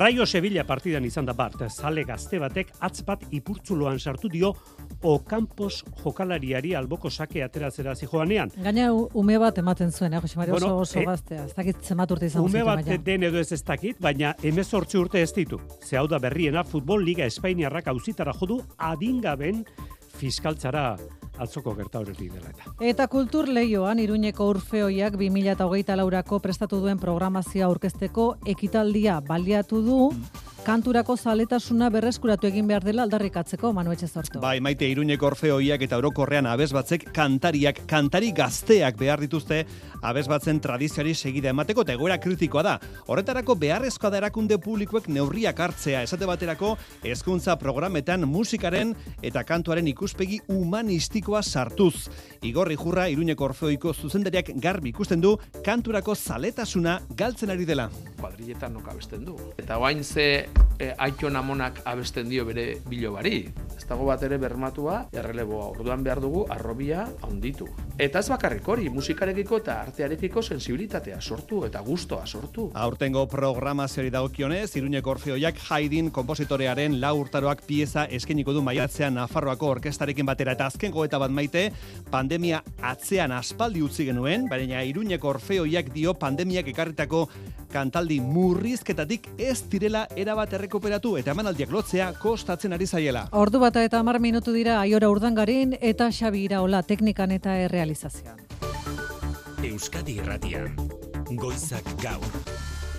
Raio 0.00 0.24
Sevilla 0.26 0.64
partidan 0.64 1.04
izan 1.04 1.28
da 1.28 1.34
bat, 1.36 1.58
zale 1.68 2.04
gazte 2.08 2.40
batek 2.40 2.72
atz 2.80 3.02
bat 3.04 3.26
ipurtzuloan 3.30 4.00
sartu 4.00 4.30
dio 4.32 4.54
Ocampos 5.02 5.84
jokalariari 6.02 6.72
alboko 6.74 7.10
sake 7.10 7.44
ateratzera 7.44 7.94
zijoanean. 7.94 8.50
Gaina 8.64 8.88
ume 8.92 9.38
bat 9.38 9.60
ematen 9.60 9.92
zuen, 9.92 10.14
eh, 10.14 10.20
Jose 10.20 10.38
Maria, 10.40 10.54
oso, 10.54 10.76
oso 10.78 11.04
gaztea. 11.06 11.44
Ez 11.44 11.54
dakit 11.54 11.84
zemat 11.84 12.10
urte 12.10 12.26
izan 12.26 12.42
Ume 12.42 12.64
bat 12.64 12.84
den 13.04 13.22
edo 13.28 13.38
ez 13.38 13.52
ez 13.52 13.62
dakit, 13.62 14.00
baina 14.00 14.34
emezortzi 14.42 14.98
urte 14.98 15.22
ez 15.22 15.32
ditu. 15.36 15.60
Ze 15.84 15.96
hau 15.96 16.06
da 16.08 16.18
berriena, 16.18 16.64
Futbol 16.64 17.04
Liga 17.04 17.26
Espainiarrak 17.26 17.88
auzitara 17.88 18.32
jodu 18.36 18.60
adingaben 18.78 19.64
fiskaltzara 20.18 20.96
atzoko 21.38 21.74
gerta 21.78 22.00
horretik 22.02 22.32
dela 22.34 22.50
eta. 22.50 22.72
Eta 22.84 23.06
kultur 23.10 23.48
lehioan, 23.48 24.00
Iruñeko 24.02 24.48
urfeoiak 24.52 25.16
2008 25.20 25.96
laurako 26.00 26.40
prestatu 26.44 26.80
duen 26.82 26.98
programazioa 26.98 27.68
aurkezteko 27.70 28.28
ekitaldia 28.46 29.20
baliatu 29.26 29.82
du, 29.86 30.00
kanturako 30.64 31.16
zaletasuna 31.16 31.88
berreskuratu 31.90 32.48
egin 32.48 32.66
behar 32.68 32.84
dela 32.84 33.04
aldarrikatzeko 33.06 33.72
Manu 33.72 33.92
Etxezortu. 33.94 34.40
Bai, 34.42 34.58
maite 34.60 34.88
Iruñeko 34.88 35.28
orfeoiak 35.30 35.82
eta 35.86 35.98
orokorrean 36.00 36.46
abez 36.46 36.70
batzek 36.72 37.08
kantariak, 37.14 37.82
kantari 37.88 38.32
gazteak 38.36 38.98
behar 39.00 39.20
dituzte 39.20 39.64
abez 40.02 40.26
batzen 40.28 40.60
tradizioari 40.60 41.14
segida 41.14 41.50
emateko 41.50 41.82
eta 41.86 41.94
egoera 41.96 42.18
kritikoa 42.22 42.62
da. 42.66 42.74
Horretarako 43.06 43.56
beharrezkoa 43.58 44.10
da 44.10 44.20
erakunde 44.20 44.58
publikoek 44.62 45.08
neurriak 45.08 45.60
hartzea, 45.60 46.02
esate 46.06 46.26
baterako 46.28 46.74
hezkuntza 47.02 47.56
programetan 47.58 48.26
musikaren 48.28 48.94
eta 49.22 49.44
kantuaren 49.44 49.88
ikuspegi 49.88 50.40
humanistikoa 50.48 51.42
sartuz. 51.42 52.08
Igorri 52.42 52.76
jurra 52.76 53.08
Iruñeko 53.08 53.48
orfeoiko 53.48 53.94
zuzendariak 53.94 54.52
garbi 54.56 54.92
ikusten 54.94 55.20
du 55.20 55.36
kanturako 55.64 56.14
zaletasuna 56.14 57.00
galtzen 57.16 57.50
ari 57.50 57.64
dela. 57.68 57.88
Kuadrilletan 58.20 58.74
nok 58.74 58.88
abesten 58.92 59.24
du. 59.24 59.36
Eta 59.58 59.78
oain 59.78 60.04
ze 60.04 60.47
e, 60.78 60.92
aiton 60.96 61.36
amonak 61.36 61.82
abesten 61.84 62.28
dio 62.30 62.44
bere 62.46 62.78
bilobari. 62.88 63.42
Ez 63.76 63.84
dago 63.88 64.06
bat 64.08 64.22
ere 64.22 64.38
bermatua, 64.38 65.02
erreleboa. 65.12 65.68
Orduan 65.74 66.02
behar 66.06 66.20
dugu 66.22 66.44
arrobia 66.50 67.06
handitu. 67.26 67.68
Eta 67.98 68.22
ez 68.22 68.28
bakarrik 68.30 68.66
hori, 68.68 68.88
musikarekiko 68.94 69.58
eta 69.58 69.80
artearekiko 69.82 70.42
sensibilitatea 70.42 71.20
sortu 71.20 71.64
eta 71.66 71.82
gustoa 71.82 72.26
sortu. 72.26 72.68
Aurtengo 72.74 73.24
programazioari 73.30 74.10
dagokionez, 74.14 74.70
Iruñeko 74.78 75.16
Orfeoiak 75.16 75.58
Haidin 75.68 76.12
kompositorearen 76.14 77.00
lau 77.00 77.16
urtaroak 77.18 77.64
pieza 77.66 78.04
eskeniko 78.04 78.54
du 78.54 78.62
maiatzean 78.62 79.18
Nafarroako 79.18 79.72
orkestarekin 79.78 80.26
batera 80.26 80.54
eta 80.54 80.68
azken 80.70 80.94
goeta 80.94 81.18
bat 81.18 81.34
maite, 81.34 81.68
pandemia 82.10 82.62
atzean 82.82 83.34
aspaldi 83.34 83.82
utzi 83.82 84.06
genuen, 84.06 84.46
baina 84.48 84.84
Iruñeko 84.86 85.34
Orfeoiak 85.34 85.90
dio 85.94 86.14
pandemiak 86.14 86.70
ekarritako 86.70 87.26
kantaldi 87.72 88.20
murrizketatik 88.20 89.28
ez 89.38 89.62
direla 89.70 90.06
erabat 90.16 90.52
errekuperatu 90.58 91.16
eta 91.20 91.34
emanaldiak 91.34 91.72
lotzea 91.72 92.12
kostatzen 92.20 92.72
ari 92.72 92.86
zaiela. 92.86 93.26
Ordu 93.32 93.60
bata 93.60 93.84
eta 93.84 94.00
hamar 94.00 94.20
minutu 94.20 94.52
dira 94.52 94.80
Aiora 94.80 95.10
Urdangarin 95.10 95.76
eta 95.80 96.10
Xabi 96.12 96.44
Iraola 96.48 96.82
teknikan 96.82 97.30
eta 97.32 97.56
errealizazioan. 97.68 98.38
Euskadi 99.64 100.18
Irratian. 100.22 100.74
Goizak 101.36 101.84
gaur. 102.02 102.24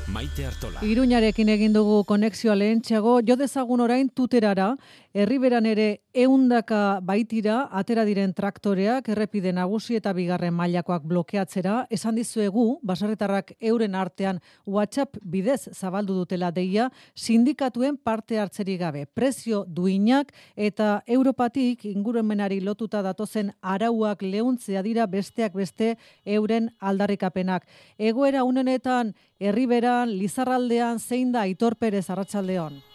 Maite 0.10 0.46
Artola. 0.46 0.82
Iruñarekin 0.82 1.50
egin 1.54 1.74
dugu 1.74 2.02
konexioa 2.10 2.56
lehentxeago, 2.58 3.20
jo 3.26 3.36
dezagun 3.38 3.84
orain 3.86 4.10
tuterara, 4.10 4.72
herriberan 5.14 5.68
ere 5.70 6.02
eundaka 6.14 7.00
baitira, 7.06 7.68
atera 7.72 8.04
diren 8.08 8.34
traktoreak, 8.34 9.10
errepide 9.14 9.52
nagusi 9.54 9.96
eta 10.00 10.14
bigarren 10.14 10.54
mailakoak 10.58 11.04
blokeatzera, 11.06 11.86
esan 11.94 12.18
dizuegu, 12.18 12.80
basarretarrak 12.82 13.54
euren 13.60 13.96
artean 13.96 14.42
WhatsApp 14.66 15.18
bidez 15.22 15.70
zabaldu 15.74 16.16
dutela 16.18 16.52
deia, 16.52 16.90
sindikatuen 17.16 17.98
parte 17.98 18.40
hartzeri 18.40 18.78
gabe. 18.78 19.06
Prezio 19.06 19.64
duinak 19.68 20.34
eta 20.56 21.04
Europatik 21.06 21.86
ingurumenari 21.86 22.60
lotuta 22.62 23.04
datozen 23.06 23.54
arauak 23.62 24.22
lehuntzea 24.22 24.82
dira 24.82 25.06
besteak 25.08 25.54
beste 25.54 25.96
euren 26.26 26.72
aldarrikapenak. 26.80 27.68
Egoera 27.98 28.44
unenetan 28.44 29.14
herriberan, 29.40 30.10
Lizarraldean 30.10 31.00
zein 31.00 31.32
da 31.32 31.46
Aitor 31.46 31.76
Perez 31.76 32.10
Arratsaldeon. 32.10 32.89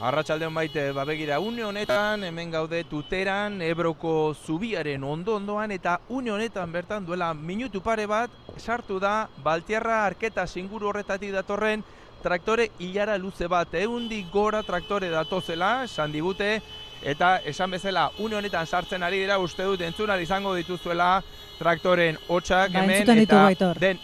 Arratsaldeon 0.00 0.54
baite, 0.54 0.92
babegira, 0.96 1.38
une 1.40 1.62
honetan, 1.62 2.22
hemen 2.24 2.50
gaude 2.50 2.78
tuteran, 2.88 3.60
Ebroko 3.60 4.32
zubiaren 4.32 5.02
ondo-ondoan, 5.04 5.74
eta 5.74 5.98
une 6.08 6.30
honetan 6.32 6.72
bertan 6.72 7.04
duela 7.04 7.34
minutu 7.34 7.82
pare 7.84 8.06
bat, 8.08 8.30
sartu 8.56 8.96
da, 8.98 9.28
Baltiarra 9.44 10.06
arketa 10.06 10.46
singuru 10.46 10.88
horretatik 10.88 11.34
datorren, 11.34 11.84
traktore 12.22 12.70
hilara 12.78 13.18
luze 13.18 13.44
bat, 13.46 13.74
eundik 13.76 14.30
gora 14.32 14.62
traktore 14.62 15.10
datozela, 15.12 15.84
esan 15.84 16.16
digute, 16.16 16.62
eta 17.04 17.34
esan 17.44 17.76
bezala, 17.76 18.06
une 18.24 18.38
honetan 18.38 18.66
sartzen 18.66 19.04
ari 19.04 19.20
dira, 19.20 19.36
uste 19.38 19.66
dut 19.68 19.84
entzuna 19.84 20.16
izango 20.16 20.54
dituzuela 20.56 21.18
traktoren 21.58 22.16
hotxak 22.28 22.72
Ba, 22.72 22.86
hemen, 22.86 23.20
eta 23.26 23.74
den 23.76 24.00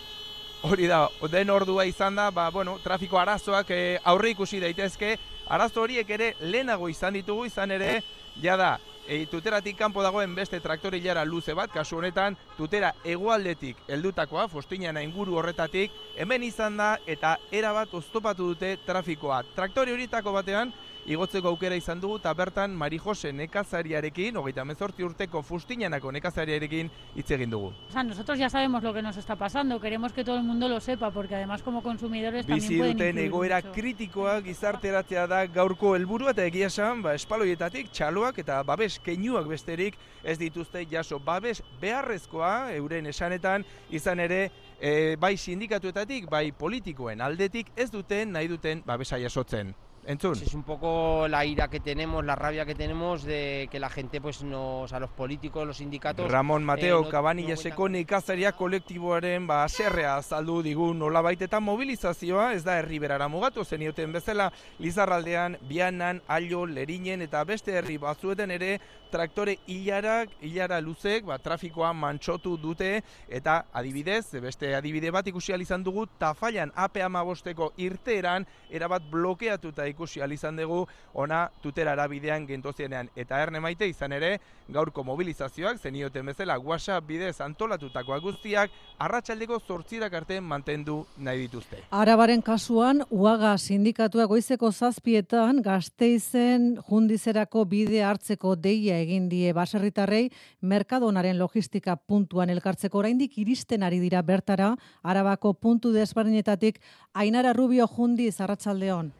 Hori 0.66 0.88
da, 0.90 1.06
den 1.30 1.50
ordua 1.52 1.84
izan 1.86 2.16
da, 2.16 2.30
ba, 2.34 2.50
bueno, 2.50 2.76
trafiko 2.82 3.20
arazoak 3.20 3.70
e, 3.70 3.80
aurre 4.02 4.32
ikusi 4.32 4.58
daitezke, 4.58 5.12
arazo 5.48 5.82
horiek 5.82 6.10
ere 6.10 6.34
lehenago 6.40 6.88
izan 6.88 7.14
ditugu, 7.14 7.46
izan 7.46 7.70
ere, 7.70 8.02
jada, 8.42 8.76
e, 9.06 9.26
tuteratik 9.30 9.76
kanpo 9.78 10.02
dagoen 10.02 10.34
beste 10.34 10.60
traktore 10.60 10.98
hilara 10.98 11.24
luze 11.24 11.54
bat, 11.54 11.70
kasu 11.72 11.98
honetan, 12.00 12.36
tutera 12.56 12.92
hegoaldetik 13.04 13.84
heldutakoa, 13.88 14.48
Fostinana 14.48 15.02
inguru 15.02 15.38
horretatik, 15.38 15.92
hemen 16.16 16.42
izan 16.42 16.76
da, 16.76 16.96
eta 17.06 17.36
erabat 17.50 17.94
oztopatu 17.94 18.50
dute 18.52 18.76
trafikoa. 18.86 19.42
Traktore 19.56 19.94
horietako 19.94 20.34
batean, 20.36 20.72
igotzeko 21.06 21.48
aukera 21.48 21.76
izan 21.78 22.00
dugu, 22.00 22.18
eta 22.18 22.32
bertan 22.34 22.74
Mari 22.76 22.98
Jose 22.98 23.32
nekazariarekin, 23.32 24.36
hogeita 24.36 24.64
mezortzi 24.64 25.04
urteko 25.06 25.42
Fustinanako 25.42 26.10
nekazariarekin 26.12 26.90
hitz 27.14 27.30
egin 27.30 27.50
dugu. 27.50 27.72
O 27.88 27.92
sea, 27.92 28.02
nosotros 28.02 28.38
ya 28.38 28.50
sabemos 28.50 28.82
lo 28.82 28.92
que 28.92 29.02
nos 29.02 29.16
está 29.16 29.36
pasando, 29.36 29.80
queremos 29.80 30.12
que 30.12 30.24
todo 30.24 30.36
el 30.36 30.42
mundo 30.42 30.68
lo 30.68 30.80
sepa, 30.80 31.10
porque 31.10 31.36
además 31.36 31.62
como 31.62 31.82
consumidores 31.82 32.46
Bizi 32.46 32.60
también 32.60 32.78
pueden 32.80 32.96
duten 32.96 33.18
egoera 33.18 33.60
mucho. 33.60 33.72
kritikoa 33.72 34.42
gizarteratzea 34.42 35.26
da 35.26 35.46
gaurko 35.46 35.94
helburua 35.96 36.34
eta 36.34 36.44
egia 36.44 36.66
esan, 36.66 37.02
ba, 37.02 37.14
espaloietatik 37.14 37.90
txaloak 37.92 38.38
eta 38.42 38.62
babes 38.62 38.98
keinuak 38.98 39.46
besterik 39.46 39.96
ez 40.24 40.38
dituzte 40.38 40.84
jaso 40.90 41.20
babes 41.20 41.62
beharrezkoa 41.80 42.72
euren 42.74 43.06
esanetan 43.06 43.64
izan 43.90 44.20
ere 44.20 44.50
e, 44.80 45.16
bai 45.16 45.36
sindikatuetatik, 45.36 46.28
bai 46.30 46.50
politikoen 46.52 47.20
aldetik 47.20 47.70
ez 47.76 47.90
duten 47.90 48.32
nahi 48.32 48.48
duten 48.48 48.82
babesa 48.86 49.18
jasotzen. 49.18 49.74
Entzun. 50.06 50.34
Es 50.40 50.54
un 50.54 50.62
poco 50.62 51.26
la 51.28 51.44
ira 51.44 51.68
que 51.68 51.80
tenemos, 51.80 52.24
la 52.24 52.36
rabia 52.36 52.64
que 52.64 52.76
tenemos 52.76 53.24
de 53.24 53.68
que 53.72 53.80
la 53.80 53.90
gente, 53.90 54.20
pues, 54.20 54.42
nos, 54.44 54.92
a 54.92 55.00
los 55.00 55.10
políticos, 55.10 55.66
los 55.66 55.78
sindicatos... 55.78 56.30
Ramon 56.30 56.62
Mateo 56.62 56.98
eh, 56.98 57.00
eh, 57.00 57.04
no- 57.04 57.10
Cabanilleseko 57.10 57.88
nekazaria 57.88 58.52
kolektiboaren 58.52 59.46
ba 59.46 59.64
haserrea 59.64 60.16
azaldu 60.16 60.62
digu 60.62 60.92
nolabait 60.94 61.42
eta 61.42 61.58
mobilizazioa 61.60 62.52
ez 62.54 62.62
da 62.64 62.78
herriberara 62.78 63.26
mugatu 63.28 63.64
zenioten 63.64 64.12
bezala 64.12 64.52
Lizarraldean, 64.78 65.58
Bianan, 65.66 66.22
Allo, 66.28 66.66
Lerinen 66.66 67.22
eta 67.22 67.42
beste 67.44 67.74
herri 67.74 67.98
batzuetan 67.98 68.50
ere 68.50 68.78
traktore 69.10 69.58
hilarak, 69.66 70.30
hilara 70.42 70.80
luzek, 70.80 71.24
ba, 71.24 71.38
trafikoa 71.38 71.92
mantxotu 71.94 72.56
dute 72.60 73.02
eta 73.28 73.64
adibidez, 73.72 74.26
beste 74.42 74.74
adibide 74.74 75.10
bat 75.10 75.26
ikusi 75.26 75.54
izan 75.56 75.82
dugu, 75.82 76.06
tafailan 76.18 76.72
AP15ko 76.76 77.72
irteeran 77.76 78.46
erabat 78.70 79.02
blokeatuta 79.10 79.86
ikusi 79.96 80.20
izan 80.36 80.56
dugu 80.56 80.86
ona 81.14 81.48
tuterara 81.62 82.06
bidean 82.06 82.46
gentozienean 82.46 83.08
eta 83.16 83.40
erne 83.42 83.60
maite 83.60 83.88
izan 83.88 84.12
ere 84.12 84.38
gaurko 84.68 85.02
mobilizazioak 85.04 85.78
zenioten 85.78 86.26
bezala 86.26 86.58
WhatsApp 86.58 87.06
bidez 87.06 87.40
antolatutakoak 87.40 88.22
guztiak 88.22 88.70
arratsaldeko 88.98 89.58
zortzirak 89.60 90.12
arte 90.12 90.40
mantendu 90.40 91.06
nahi 91.16 91.46
dituzte. 91.46 91.82
Arabaren 91.90 92.42
kasuan, 92.42 93.02
UAGA 93.10 93.56
sindikatua 93.58 94.26
goizeko 94.26 94.72
zazpietan 94.72 95.62
gazteizen 95.62 96.76
jundizerako 96.90 97.64
bide 97.64 98.02
hartzeko 98.04 98.56
deia 98.56 98.98
egin 99.00 99.28
die 99.28 99.52
baserritarrei 99.56 100.30
Merkadonaren 100.60 101.38
logistika 101.38 101.96
puntuan 101.96 102.50
elkartzeko 102.50 102.98
oraindik 102.98 103.38
iristen 103.38 103.82
ari 103.86 104.00
dira 104.02 104.22
bertara 104.22 104.74
Arabako 105.02 105.54
puntu 105.54 105.92
desberdinetatik 105.92 106.80
Ainara 107.14 107.52
Rubio 107.52 107.86
jundiz 107.86 108.40
arratsaldeon. 108.40 109.12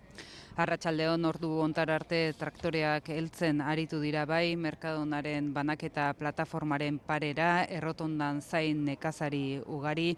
Arratsaldeon 0.57 1.29
ordu 1.29 1.51
ontar 1.61 1.91
arte 1.93 2.19
traktoreak 2.41 3.11
heltzen 3.13 3.59
aritu 3.61 3.99
dira 4.01 4.23
bai 4.25 4.57
Merkadonaren 4.57 5.51
banaketa 5.53 6.07
plataformaren 6.17 6.97
parera 7.11 7.51
errotondan 7.79 8.41
zain 8.41 8.81
nekazari 8.87 9.61
ugari 9.79 10.09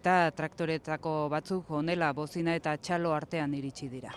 eta 0.00 0.16
traktoretako 0.40 1.14
batzuk 1.30 1.70
honela 1.70 2.10
bozina 2.12 2.58
eta 2.58 2.74
txalo 2.76 3.14
artean 3.14 3.54
iritsi 3.54 3.86
dira. 3.94 4.10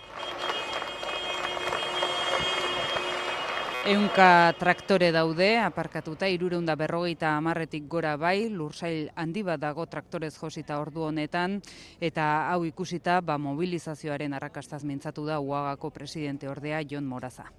Eunka 3.82 4.54
traktore 4.60 5.08
daude, 5.10 5.56
aparkatuta, 5.58 6.28
irureunda 6.30 6.76
berrogeita 6.78 7.32
amarretik 7.34 7.88
gora 7.90 8.12
bai, 8.16 8.46
lursail 8.46 9.08
handi 9.18 9.42
bat 9.42 9.58
dago 9.58 9.88
traktorez 9.90 10.36
josita 10.38 10.76
ordu 10.78 11.02
honetan, 11.08 11.56
eta 11.98 12.46
hau 12.52 12.62
ikusita, 12.62 13.18
ba, 13.26 13.40
mobilizazioaren 13.42 14.38
arrakastaz 14.38 14.84
mintzatu 14.86 15.26
da 15.26 15.40
Uagako 15.42 15.90
presidente 15.90 16.46
ordea 16.46 16.78
Jon 16.88 17.08
Moraza. 17.10 17.50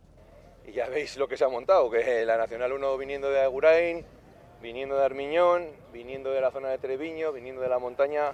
Y 0.66 0.72
ya 0.72 0.88
veis 0.88 1.18
lo 1.18 1.28
que 1.28 1.36
se 1.36 1.44
ha 1.44 1.50
montado, 1.50 1.92
que 1.92 2.24
la 2.26 2.38
Nacional 2.38 2.72
1 2.72 2.98
viniendo 2.98 3.30
de 3.30 3.42
Agurain, 3.42 4.06
viniendo 4.62 4.96
de 4.96 5.04
Armiñón, 5.04 5.68
viniendo 5.92 6.32
de 6.32 6.40
la 6.40 6.52
zona 6.52 6.70
de 6.70 6.78
Treviño, 6.78 7.34
viniendo 7.34 7.62
de 7.62 7.68
la 7.68 7.80
montaña. 7.80 8.32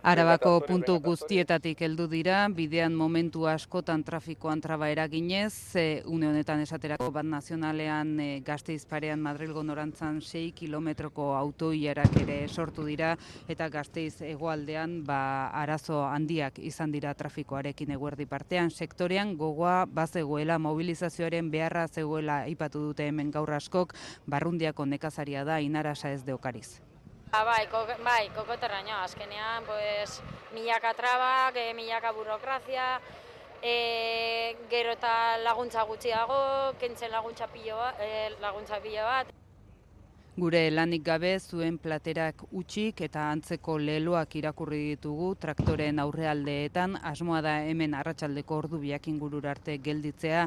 Arabako 0.00 0.62
puntu 0.64 0.94
guztietatik 1.04 1.82
heldu 1.84 2.06
dira, 2.08 2.46
bidean 2.56 2.94
momentu 2.96 3.42
askotan 3.44 4.00
trafikoan 4.00 4.62
traba 4.64 4.88
eraginez, 4.88 5.76
e, 5.76 6.00
une 6.08 6.30
honetan 6.30 6.62
esaterako 6.64 7.10
bat 7.12 7.28
nazionalean 7.28 8.14
e, 8.16 8.28
gazteiz 8.40 8.86
parean 8.88 9.20
Madrilgo 9.20 9.60
norantzan 9.60 10.22
6 10.24 10.54
kilometroko 10.56 11.34
autoiarak 11.36 12.16
ere 12.22 12.40
sortu 12.48 12.88
dira, 12.88 13.12
eta 13.46 13.68
gazteiz 13.68 14.22
hegoaldean 14.24 15.02
ba, 15.04 15.52
arazo 15.52 16.00
handiak 16.08 16.64
izan 16.64 16.96
dira 16.96 17.12
trafikoarekin 17.12 17.92
eguerdi 17.92 18.24
partean, 18.24 18.72
sektorean 18.72 19.36
gogoa 19.36 19.84
bazegoela 19.84 20.56
mobilizazioaren 20.58 21.52
beharra 21.52 21.88
zegoela 21.88 22.46
aipatu 22.48 22.88
dute 22.88 23.12
hemen 23.12 23.30
gaur 23.30 23.52
askok, 23.52 23.92
barrundiako 24.24 24.86
nekazaria 24.86 25.44
da 25.44 25.60
inarasa 25.60 26.16
ez 26.16 26.24
deokariz. 26.24 26.80
Ba, 27.30 27.44
bai, 27.44 27.66
koko, 27.70 27.94
bai, 28.02 28.28
kokoterraino, 28.34 28.96
azkenean, 29.04 29.62
pues, 29.64 30.16
milaka 30.52 30.90
trabak, 30.98 31.54
e, 31.54 31.72
milaka 31.78 32.10
burokrazia, 32.10 32.98
e, 33.62 34.56
gero 34.72 34.96
eta 34.96 35.12
laguntza 35.38 35.84
gutxiago, 35.86 36.40
kentzen 36.80 37.14
laguntza 37.14 37.46
pilo 37.52 37.76
bat, 37.78 38.02
e, 38.02 38.34
laguntza 38.42 38.80
pilo 38.82 39.06
bat. 39.06 39.30
Gure 40.38 40.70
lanik 40.70 41.02
gabe 41.02 41.32
zuen 41.42 41.74
platerak 41.82 42.44
utxik 42.54 43.00
eta 43.02 43.24
antzeko 43.32 43.74
leloak 43.82 44.36
irakurri 44.38 44.78
ditugu 44.92 45.34
traktoren 45.42 45.98
aurrealdeetan 45.98 46.94
asmoa 47.10 47.40
da 47.42 47.56
hemen 47.66 47.96
arratsaldeko 47.98 48.56
ordu 48.62 48.78
biak 48.78 49.08
ingurura 49.10 49.50
arte 49.50 49.76
gelditzea 49.82 50.44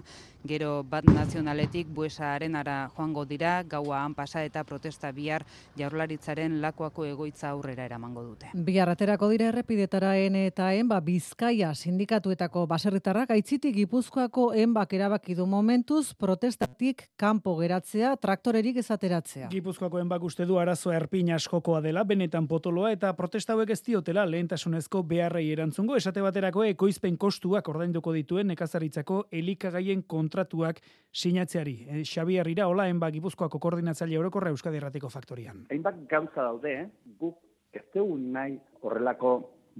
gero 0.47 0.83
bat 0.87 1.05
nazionaletik 1.05 1.87
buesa 1.87 2.31
arenara 2.33 2.89
joango 2.95 3.25
dira 3.25 3.61
gaua 3.63 3.99
han 4.05 4.15
pasa 4.15 4.43
eta 4.43 4.63
protesta 4.63 5.11
bihar 5.11 5.43
jaurlaritzaren 5.77 6.61
lakoako 6.61 7.05
egoitza 7.05 7.49
aurrera 7.51 7.85
eramango 7.85 8.23
dute. 8.23 8.49
Bihar 8.53 8.89
aterako 8.89 9.29
dira 9.29 9.51
errepidetara 9.51 10.15
en 10.17 10.39
eta 10.45 10.73
en, 10.73 10.87
ba, 10.87 11.01
Bizkaia 11.03 11.73
sindikatuetako 11.75 12.65
baserritarrak 12.67 13.35
aitzitik 13.35 13.75
Gipuzkoako 13.75 14.53
enbak 14.63 14.93
erabaki 14.93 15.35
du 15.35 15.45
momentuz 15.45 16.13
protestatik 16.15 17.09
kanpo 17.17 17.55
geratzea 17.59 18.15
traktorerik 18.17 18.79
ezateratzea. 18.83 19.51
Gipuzkoako 19.51 19.82
Gipuzkoakoen 19.83 20.07
bak 20.07 20.23
uste 20.23 20.45
du 20.47 20.55
arazo 20.61 20.93
erpin 20.95 21.33
askokoa 21.35 21.81
dela, 21.83 22.05
benetan 22.07 22.45
potoloa 22.47 22.93
eta 22.93 23.09
protesta 23.17 23.51
hauek 23.51 23.73
ez 23.73 23.81
diotela 23.83 24.23
lehentasunezko 24.23 25.01
beharrei 25.03 25.49
erantzungo, 25.51 25.97
esate 25.99 26.21
baterako 26.23 26.63
ekoizpen 26.69 27.17
kostuak 27.19 27.67
ordainduko 27.67 28.13
dituen 28.15 28.47
nekazaritzako 28.47 29.25
elikagaien 29.31 30.05
kontratuak 30.07 30.79
sinatzeari. 31.11 31.75
E, 31.83 32.03
Xabier 32.07 32.47
Ira, 32.47 32.69
hola, 32.71 32.87
enba 32.87 33.09
Gipuzkoako 33.11 33.59
koordinatzaile 33.59 34.15
orokorra 34.21 34.53
Euskadi 34.55 34.79
Erratiko 34.79 35.09
Faktorian. 35.11 35.65
Hainbat 35.69 35.99
gauza 36.07 36.47
daude, 36.47 36.73
eh? 36.85 36.87
guk 37.19 37.43
ez 37.75 37.83
dugu 37.91 38.15
nahi 38.23 38.55
horrelako 38.87 39.33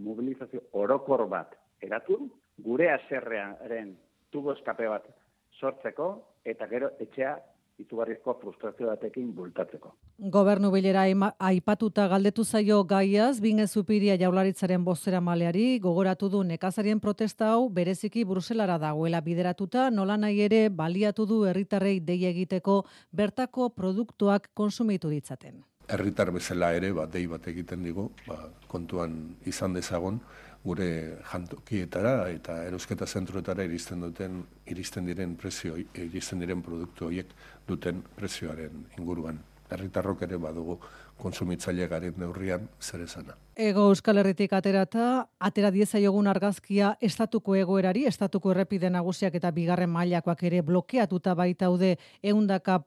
mobilizazio 0.03 0.65
orokor 0.73 1.29
bat 1.31 1.55
eratu, 1.79 2.19
gure 2.59 2.91
aserrearen 2.91 3.95
tubo 4.35 4.51
eskape 4.51 4.91
bat 4.91 5.07
sortzeko, 5.61 6.11
eta 6.43 6.67
gero 6.67 6.91
etxea 6.99 7.37
izugarrizko 7.81 8.35
frustrazio 8.41 8.87
batekin 8.87 9.31
bultatzeko. 9.35 9.93
Gobernu 10.35 10.69
bilera 10.71 11.05
aipatuta 11.39 12.07
galdetu 12.07 12.45
zaio 12.45 12.83
gaiaz, 12.83 13.39
binge 13.41 13.67
zupiria 13.67 14.15
jaularitzaren 14.19 14.85
bozera 14.85 15.21
maleari, 15.21 15.79
gogoratu 15.79 16.29
du 16.29 16.43
nekazarien 16.43 16.99
protesta 16.99 17.51
hau 17.53 17.69
bereziki 17.69 18.25
Bruselara 18.25 18.77
dagoela 18.77 19.21
bideratuta, 19.21 19.89
nola 19.89 20.17
nahi 20.17 20.41
ere 20.41 20.69
baliatu 20.69 21.25
du 21.25 21.43
herritarrei 21.49 21.99
dei 21.99 22.23
egiteko 22.29 22.83
bertako 23.11 23.69
produktuak 23.69 24.51
konsumitu 24.53 25.09
ditzaten. 25.09 25.63
Herritar 25.89 26.31
bezala 26.31 26.71
ere, 26.73 26.93
ba, 26.95 27.05
dei 27.11 27.25
bat 27.27 27.47
egiten 27.47 27.83
digu, 27.83 28.07
ba, 28.27 28.37
kontuan 28.71 29.35
izan 29.49 29.73
dezagon, 29.75 30.21
gure 30.63 31.19
jantokietara 31.27 32.29
eta 32.31 32.61
erosketa 32.67 33.05
zentroetara 33.05 33.65
iristen 33.67 34.03
duten 34.05 34.43
iristen 34.71 35.09
diren 35.09 35.35
prezio 35.39 35.75
iristen 35.99 36.39
diren 36.39 36.61
produktu 36.63 37.09
horiek 37.09 37.33
duten 37.67 38.03
prezioaren 38.15 38.85
inguruan 38.97 39.39
herritarrok 39.73 40.23
ere 40.27 40.37
badugu 40.37 40.77
konsumitzaile 41.17 41.87
garen 41.87 42.17
neurrian 42.17 42.67
zer 42.81 43.01
esana. 43.05 43.35
Ego 43.55 43.83
Euskal 43.91 44.17
Herritik 44.17 44.53
aterata, 44.57 45.27
atera 45.37 45.69
diezaiogun 45.69 46.25
argazkia 46.27 46.95
estatuko 47.05 47.53
egoerari, 47.53 48.07
estatuko 48.09 48.49
errepide 48.49 48.89
nagusiak 48.89 49.35
eta 49.37 49.51
bigarren 49.53 49.91
mailakoak 49.93 50.41
ere 50.49 50.63
blokeatuta 50.65 51.35
baitaude 51.37 51.97
eundaka 52.23 52.79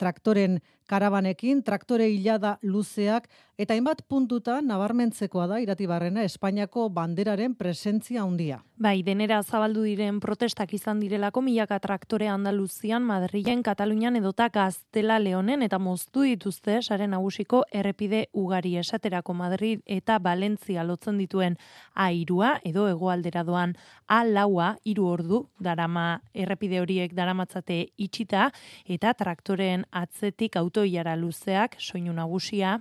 traktoren 0.00 0.62
karabanekin, 0.88 1.62
traktore 1.64 2.08
hilada 2.12 2.58
luzeak, 2.62 3.28
eta 3.58 3.74
hainbat 3.74 4.02
puntuta 4.08 4.58
nabarmentzekoa 4.62 5.46
da 5.48 5.60
iratibarrena 5.62 6.24
Espainiako 6.26 6.88
banderaren 6.92 7.54
presentzia 7.54 8.24
handia. 8.24 8.60
Bai, 8.76 9.02
denera 9.06 9.38
zabaldu 9.42 9.84
diren 9.86 10.18
protestak 10.20 10.74
izan 10.74 10.98
direlako 11.00 11.40
milaka 11.46 11.78
traktore 11.78 12.26
Andaluzian, 12.28 13.04
Madrilen, 13.06 13.62
Katalunian 13.62 14.16
edota 14.18 14.48
Gaztela 14.52 15.20
Leonen 15.22 15.62
eta 15.62 15.78
moztu 15.78 16.26
dituzte 16.26 16.80
saren 16.82 17.14
nagusiko 17.14 17.62
errepide 17.72 18.26
ugari 18.32 18.76
esaterako 18.82 19.34
Madrid 19.38 19.80
eta 19.86 20.13
eta 20.14 20.22
Valentzia 20.22 20.84
lotzen 20.84 21.18
dituen 21.18 21.56
A3 21.98 22.60
edo 22.70 22.86
hegoaldera 22.88 23.42
doan 23.42 23.74
A4 24.08 24.76
hiru 24.84 25.06
ordu 25.10 25.40
darama 25.58 26.20
errepide 26.32 26.80
horiek 26.80 27.14
daramatzate 27.14 27.88
itxita 27.98 28.50
eta 28.86 29.14
traktoren 29.14 29.84
atzetik 29.90 30.56
autoiara 30.56 31.16
luzeak 31.16 31.76
soinu 31.78 32.12
nagusia 32.12 32.80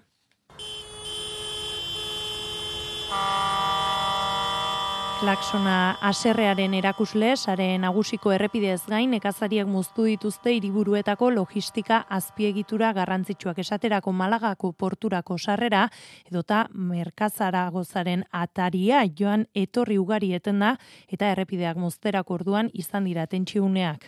klaksona 5.24 5.96
aserrearen 6.04 6.74
erakusle, 6.76 7.30
sare 7.40 7.78
nagusiko 7.80 8.34
errepidez 8.36 8.82
gain, 8.92 9.14
nekazariak 9.16 9.70
muztu 9.72 10.04
dituzte 10.10 10.52
hiriburuetako 10.52 11.30
logistika 11.32 12.02
azpiegitura 12.18 12.90
garrantzitsuak 12.98 13.62
esaterako 13.64 14.12
malagako 14.20 14.74
porturako 14.84 15.38
sarrera, 15.38 15.86
edota 16.28 16.66
merkazara 16.74 17.62
gozaren 17.72 18.26
ataria 18.42 19.06
joan 19.22 19.46
etorri 19.64 19.96
ugari 20.02 20.34
etenda 20.36 20.74
eta 21.08 21.32
errepideak 21.32 21.80
muzterako 21.80 22.42
orduan 22.42 22.74
izan 22.74 23.08
dira 23.08 23.24
tentsiuneak. 23.24 24.04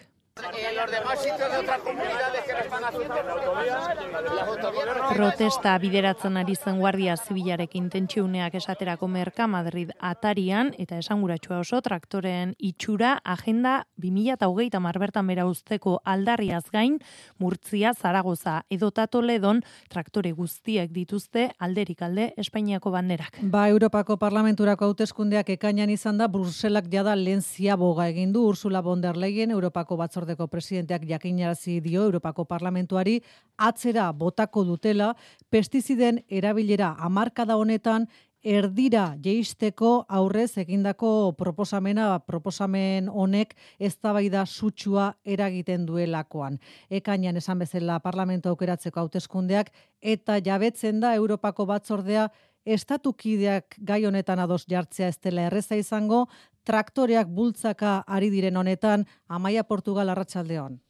Protesta 5.16 5.78
bideratzen 5.80 6.36
ari 6.36 6.56
zen 6.60 6.82
guardia 6.82 7.14
zibilarekin 7.16 7.86
tentsiuneak 7.94 8.58
esaterako 8.60 9.08
merka 9.08 9.48
Madrid 9.48 9.94
atarian 10.10 10.74
eta 10.78 10.98
esanguratsua 11.00 11.62
oso 11.64 11.80
traktoren 11.86 12.52
itxura 12.60 13.14
agenda 13.24 13.78
2008 14.04 14.82
marbertan 14.84 15.32
bera 15.32 15.46
usteko 15.48 16.02
aldarriaz 16.04 16.66
gain 16.74 17.00
Murtzia, 17.40 17.94
Zaragoza 17.94 18.58
edo 18.70 18.92
Toledon 18.92 19.64
traktore 19.88 20.34
guztiek 20.34 20.92
dituzte 20.92 21.48
alderik 21.60 22.02
alde 22.02 22.34
Espainiako 22.36 22.92
banderak. 22.92 23.40
Ba, 23.42 23.70
Europako 23.70 24.18
Parlamenturako 24.18 24.92
hauteskundeak 24.92 25.50
ekainan 25.56 25.90
izan 25.90 26.18
da 26.18 26.28
Bruselak 26.28 26.92
jada 26.92 27.16
lehen 27.16 27.42
ziaboga 27.42 28.10
egin 28.10 28.34
du 28.34 28.44
Ursula 28.50 28.82
von 28.82 29.02
der 29.02 29.16
Leyen 29.16 29.52
Europako 29.52 29.96
batzor 29.96 30.25
batzordeko 30.26 30.48
presidenteak 30.48 31.06
jakinarazi 31.06 31.82
dio 31.82 32.04
Europako 32.04 32.46
Parlamentuari 32.46 33.22
atzera 33.58 34.12
botako 34.12 34.64
dutela 34.66 35.16
pestiziden 35.50 36.24
erabilera 36.30 36.96
hamarkada 36.98 37.58
honetan 37.58 38.08
erdira 38.42 39.16
jeisteko 39.22 40.06
aurrez 40.08 40.58
egindako 40.58 41.34
proposamena 41.38 42.20
proposamen 42.20 43.10
honek 43.10 43.56
eztabaida 43.80 44.46
sutsua 44.46 45.16
eragiten 45.26 45.86
duelakoan. 45.86 46.60
Ekainan 46.90 47.38
esan 47.38 47.60
bezala 47.60 48.00
parlamento 48.00 48.50
aukeratzeko 48.50 49.00
hauteskundeak 49.00 49.72
eta 50.02 50.40
jabetzen 50.40 51.00
da 51.00 51.16
Europako 51.16 51.66
batzordea 51.66 52.30
estatukideak 52.66 53.78
gai 53.78 54.06
honetan 54.06 54.40
ados 54.40 54.66
jartzea 54.68 55.08
ez 55.08 55.18
dela 55.22 55.46
erreza 55.46 55.76
izango, 55.78 56.28
traktoreak 56.66 57.30
bultzaka 57.30 58.00
ari 58.08 58.32
diren 58.34 58.58
honetan, 58.58 59.06
Amaia 59.28 59.64
Portugal 59.64 60.10
arratsaldeon. 60.10 60.82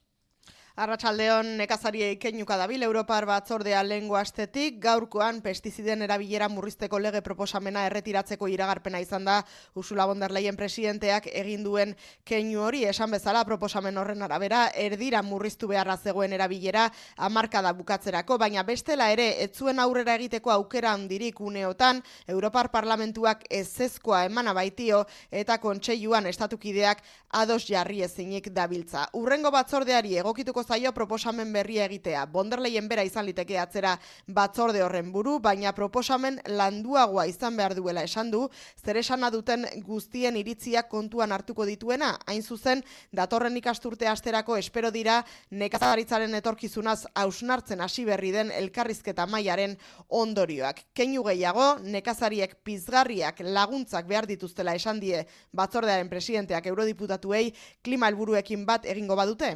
Arratsaldeon 0.75 1.53
nekazarie 1.55 2.09
keinuka 2.19 2.57
dabil 2.59 2.81
Europar 2.83 3.23
batzordea 3.23 3.79
lengo 3.87 4.17
astetik. 4.19 4.81
Gaurkoan 4.83 5.37
pestiziden 5.39 6.01
erabilera 6.03 6.49
murrizteko 6.51 6.99
lege 6.99 7.21
proposamena 7.23 7.85
erretiratzeko 7.87 8.49
iragarpena 8.51 8.99
izan 8.99 9.23
da. 9.23 9.37
Ursula 9.79 10.03
von 10.05 10.19
der 10.19 10.33
Leyen 10.35 10.57
presidenteak 10.59 11.29
egin 11.31 11.63
duen 11.63 11.93
keinu 12.27 12.65
hori 12.65 12.83
esan 12.89 13.15
bezala 13.15 13.45
proposamen 13.47 13.95
horren 13.97 14.25
arabera 14.27 14.65
erdira 14.87 15.21
murriztu 15.23 15.69
beharra 15.71 15.95
zegoen 15.95 16.35
erabilera 16.35 16.89
hamarkada 17.15 17.71
bukatzerako 17.71 18.37
baina 18.37 18.67
bestela 18.67 19.07
ere 19.15 19.29
ez 19.45 19.53
zuen 19.55 19.79
aurrera 19.79 20.17
egiteko 20.19 20.51
aukera 20.51 20.91
handirik 20.91 21.39
uneotan. 21.39 22.03
Europar 22.27 22.67
parlamentuak 22.75 23.47
ezezkoa 23.49 24.25
emana 24.25 24.51
baitio 24.51 25.05
eta 25.31 25.57
kontseiluan 25.57 26.27
estatukideak 26.27 26.99
ados 27.31 27.63
jarri 27.63 28.03
ezinik 28.03 28.51
dabiltza. 28.51 29.07
Urrengo 29.13 29.55
batzordeari 29.55 30.17
egokituko 30.19 30.64
zaio 30.65 30.91
proposamen 30.93 31.51
berria 31.53 31.85
egitea. 31.85 32.25
Bonderleien 32.33 32.87
bera 32.89 33.03
izan 33.05 33.25
liteke 33.27 33.59
atzera 33.61 33.95
batzorde 34.27 34.81
horren 34.83 35.11
buru, 35.13 35.37
baina 35.39 35.71
proposamen 35.77 36.39
landuagoa 36.49 37.27
izan 37.29 37.57
behar 37.57 37.75
duela 37.77 38.03
esan 38.03 38.31
du, 38.33 38.47
zer 38.83 38.97
esana 38.97 39.29
duten 39.31 39.65
guztien 39.85 40.37
iritzia 40.37 40.83
kontuan 40.89 41.31
hartuko 41.31 41.65
dituena, 41.69 42.15
hain 42.25 42.43
zuzen, 42.43 42.83
datorren 43.13 43.57
ikasturte 43.57 44.07
asterako 44.09 44.57
espero 44.57 44.91
dira 44.91 45.21
nekazaritzaren 45.51 46.33
etorkizunaz 46.41 47.05
hausnartzen 47.13 47.81
hasi 47.81 48.05
berri 48.05 48.31
den 48.35 48.51
elkarrizketa 48.51 49.27
mailaren 49.29 49.77
ondorioak. 50.09 50.81
Keinu 50.97 51.23
gehiago, 51.29 51.75
nekazariek 51.83 52.57
pizgarriak 52.63 53.43
laguntzak 53.45 54.09
behar 54.09 54.27
dituztela 54.29 54.75
esan 54.75 54.99
die 54.99 55.23
batzordearen 55.53 56.09
presidenteak 56.09 56.67
eurodiputatuei 56.73 57.47
klima 57.83 58.09
helburuekin 58.11 58.65
bat 58.65 58.85
egingo 58.89 59.15
badute? 59.15 59.55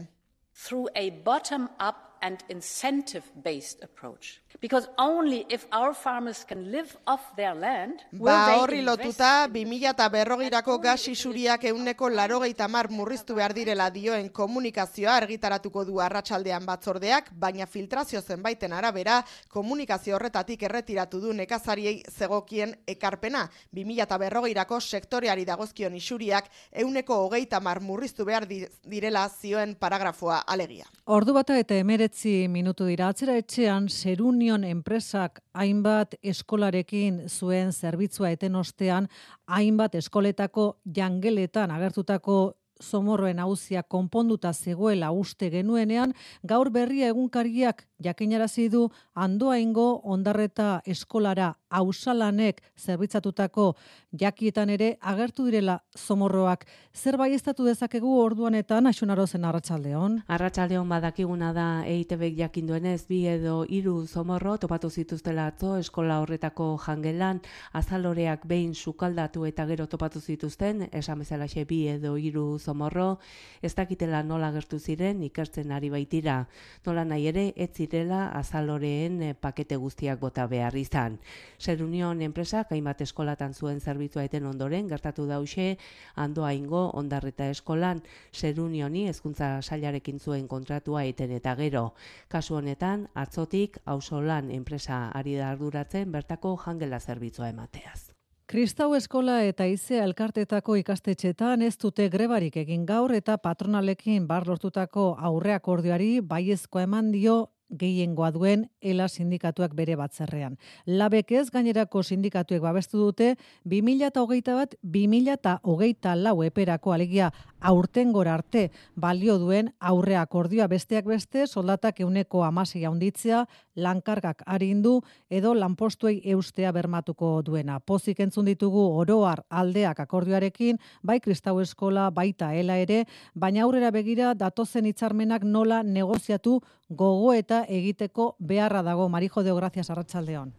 Through 0.60 0.90
a 0.94 1.10
bottom 1.10 1.70
up 1.80 2.09
and 2.22 2.44
incentive 2.50 3.24
based 3.44 3.84
approach. 3.84 4.42
Because 4.62 4.90
only 4.98 5.46
if 5.50 5.66
our 5.72 5.94
farmers 5.94 6.44
can 6.44 6.72
live 6.72 6.98
off 7.06 7.36
their 7.36 7.54
land, 7.56 8.02
ba 8.12 8.58
horri 8.58 8.82
lotuta, 8.82 9.48
2000 9.48 9.86
eta 9.92 10.10
berrogirako 10.10 10.80
gas 10.82 11.08
isuriak 11.08 11.64
euneko 11.70 12.10
larogeita 12.10 12.68
mar 12.68 12.90
murriztu 12.90 13.36
behar 13.36 13.54
direla 13.54 13.90
dioen 13.90 14.30
komunikazioa 14.30 15.16
argitaratuko 15.22 15.86
du 15.86 16.02
arratsaldean 16.02 16.66
batzordeak, 16.66 17.30
baina 17.32 17.68
filtrazio 17.68 18.22
zenbaiten 18.22 18.74
arabera, 18.74 19.24
komunikazio 19.48 20.16
horretatik 20.18 20.64
erretiratu 20.64 21.22
du 21.22 21.34
nekazariei 21.34 22.04
zegokien 22.10 22.74
ekarpena. 22.88 23.46
2000 23.72 24.04
eta 24.04 24.18
berrogirako 24.18 24.82
sektoreari 24.82 25.46
dagozkion 25.46 25.96
isuriak 25.96 26.50
euneko 26.74 27.22
hogeita 27.28 27.62
mar 27.62 27.80
murriztu 27.80 28.26
behar 28.26 28.48
direla 28.50 29.30
zioen 29.30 29.76
paragrafoa 29.80 30.44
alegia. 30.48 30.90
Ordu 31.06 31.34
bata 31.38 31.58
eta 31.58 31.78
emeretzi 32.10 32.48
minutu 32.50 32.86
dira. 32.88 33.10
Atzera 33.10 33.36
etxean, 33.38 33.88
Serunion 33.88 34.64
enpresak 34.64 35.42
hainbat 35.54 36.16
eskolarekin 36.24 37.28
zuen 37.30 37.72
zerbitzua 37.72 38.32
eten 38.32 38.56
ostean, 38.56 39.08
hainbat 39.46 39.94
eskoletako 39.96 40.80
jangeletan 40.86 41.70
agertutako 41.72 42.56
somorroen 42.80 43.40
hauzia 43.40 43.84
konponduta 43.84 44.54
zegoela 44.54 45.12
uste 45.12 45.50
genuenean, 45.50 46.14
gaur 46.44 46.70
berria 46.72 47.10
egunkariak 47.14 47.86
jakinarazi 48.04 48.70
du 48.70 48.88
andoaingo 49.16 50.02
ondarreta 50.04 50.82
eskolara 50.88 51.54
ausalanek 51.70 52.62
zerbitzatutako 52.80 53.74
jakietan 54.20 54.70
ere 54.74 54.96
agertu 55.02 55.46
direla 55.46 55.80
somorroak. 55.96 56.66
Zer 56.96 57.18
bai 57.18 57.34
estatu 57.36 57.66
dezakegu 57.68 58.16
orduanetan 58.24 58.88
asunarozen 58.90 59.46
arratsaldeon? 59.46 60.22
Arratsaldeon 60.28 60.90
badakiguna 60.90 61.52
da 61.54 61.68
EITB 61.86 62.24
jakin 62.38 62.68
duenez 62.68 63.06
bi 63.10 63.26
edo 63.28 63.66
hiru 63.70 64.08
somorro 64.08 64.58
topatu 64.58 64.90
zituztela 64.90 65.48
atzo 65.52 65.76
eskola 65.78 66.20
horretako 66.24 66.72
jangelan 66.86 67.42
azaloreak 67.74 68.48
behin 68.48 68.74
sukaldatu 68.74 69.46
eta 69.46 69.66
gero 69.70 69.86
topatu 69.88 70.20
zituzten 70.20 70.88
esan 70.92 71.20
bezalaxe 71.20 71.66
bi 71.70 71.86
edo 71.88 72.16
hiru 72.18 72.58
somorro 72.70 73.18
ez 73.62 73.74
dakitela 73.76 74.22
nola 74.24 74.52
gertu 74.54 74.78
ziren 74.80 75.24
ikertzen 75.26 75.72
ari 75.76 75.90
baitira. 75.90 76.38
Nola 76.86 77.04
nahi 77.08 77.28
ere 77.32 77.46
ez 77.56 77.70
zirela 77.74 78.28
azaloreen 78.40 79.22
eh, 79.24 79.34
pakete 79.34 79.80
guztiak 79.82 80.20
bota 80.22 80.46
behar 80.52 80.78
izan. 80.78 81.18
Zer 81.60 81.82
Union 81.84 82.22
enpresak 82.22 82.74
hainbat 82.76 83.02
eskolatan 83.08 83.54
zuen 83.54 83.82
zerbitzua 83.82 84.28
eten 84.30 84.46
ondoren 84.46 84.88
gertatu 84.92 85.26
dause 85.30 85.70
andoa 86.16 86.54
ingo 86.54 86.86
ondarreta 87.02 87.50
eskolan 87.56 88.04
Zer 88.34 88.62
Unioni 88.62 89.08
hezkuntza 89.10 89.50
sailarekin 89.62 90.20
zuen 90.20 90.48
kontratua 90.48 91.06
eten 91.10 91.34
eta 91.40 91.56
gero. 91.60 91.94
Kasu 92.30 92.60
honetan 92.62 93.08
atzotik 93.16 93.82
auzolan 93.86 94.54
enpresa 94.54 95.08
ari 95.10 95.36
da 95.40 95.50
arduratzen 95.56 96.12
bertako 96.12 96.56
jangela 96.66 97.00
zerbitzua 97.00 97.50
emateaz. 97.56 98.09
Kristau 98.50 98.96
eskola 98.98 99.36
eta 99.46 99.68
ize 99.70 100.00
elkartetako 100.02 100.74
ikastetxetan 100.80 101.62
ez 101.62 101.76
dute 101.78 102.08
grebarik 102.10 102.56
egin 102.58 102.88
gaur 102.90 103.12
eta 103.14 103.36
patronalekin 103.38 104.26
bar 104.32 104.48
lortutako 104.50 105.04
aurreak 105.30 105.68
ordioari 105.70 106.08
baiezko 106.32 106.82
eman 106.82 107.12
dio 107.14 107.36
gehiengoa 107.70 108.32
duen 108.34 108.64
ela 108.82 109.08
sindikatuak 109.08 109.76
bere 109.78 109.96
batzerrean. 110.00 110.58
Labek 110.86 111.32
ez 111.38 111.50
gainerako 111.54 112.02
sindikatuek 112.02 112.62
babestu 112.66 112.98
dute 112.98 113.36
2008 113.70 114.58
bat 114.58 114.74
2008 114.82 116.16
lau 116.18 116.42
eperako 116.44 116.98
alegia 116.98 117.30
aurten 117.60 118.12
gora 118.12 118.34
arte 118.34 118.72
balio 118.96 119.38
duen 119.40 119.74
aurre 119.80 120.16
akordioa 120.18 120.68
besteak 120.68 121.06
beste 121.06 121.46
soldatak 121.48 122.00
euneko 122.00 122.44
amasei 122.44 122.86
handitzea 122.86 123.46
lankargak 123.76 124.44
arindu 124.46 125.02
edo 125.30 125.54
lanpostuei 125.54 126.22
eustea 126.32 126.72
bermatuko 126.72 127.42
duena. 127.46 127.80
Pozik 127.80 128.20
entzun 128.20 128.46
ditugu 128.46 128.82
oroar 129.00 129.44
aldeak 129.50 130.00
akordioarekin, 130.00 130.80
bai 131.04 131.20
kristau 131.20 131.60
eskola, 131.60 132.10
baita 132.10 132.54
ela 132.54 132.78
ere, 132.78 133.06
baina 133.36 133.64
aurrera 133.64 133.92
begira 133.92 134.34
datozen 134.34 134.86
hitzarmenak 134.86 135.44
nola 135.44 135.84
negoziatu 135.84 136.60
gogo 136.90 137.34
eta 137.34 137.64
egiteko 137.68 138.36
beharra 138.40 138.84
dago. 138.84 139.10
Marijo 139.10 139.44
de 139.44 139.54
Gracias 139.54 139.90
Arratsaldeon. 139.90 140.54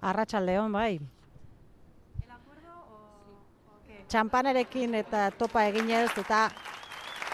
Arratsaldeon 0.00 0.72
bai. 0.72 1.00
Txampanarekin 4.06 4.94
eta 4.94 5.30
topa 5.38 5.64
eginez 5.66 6.10
eta 6.22 6.44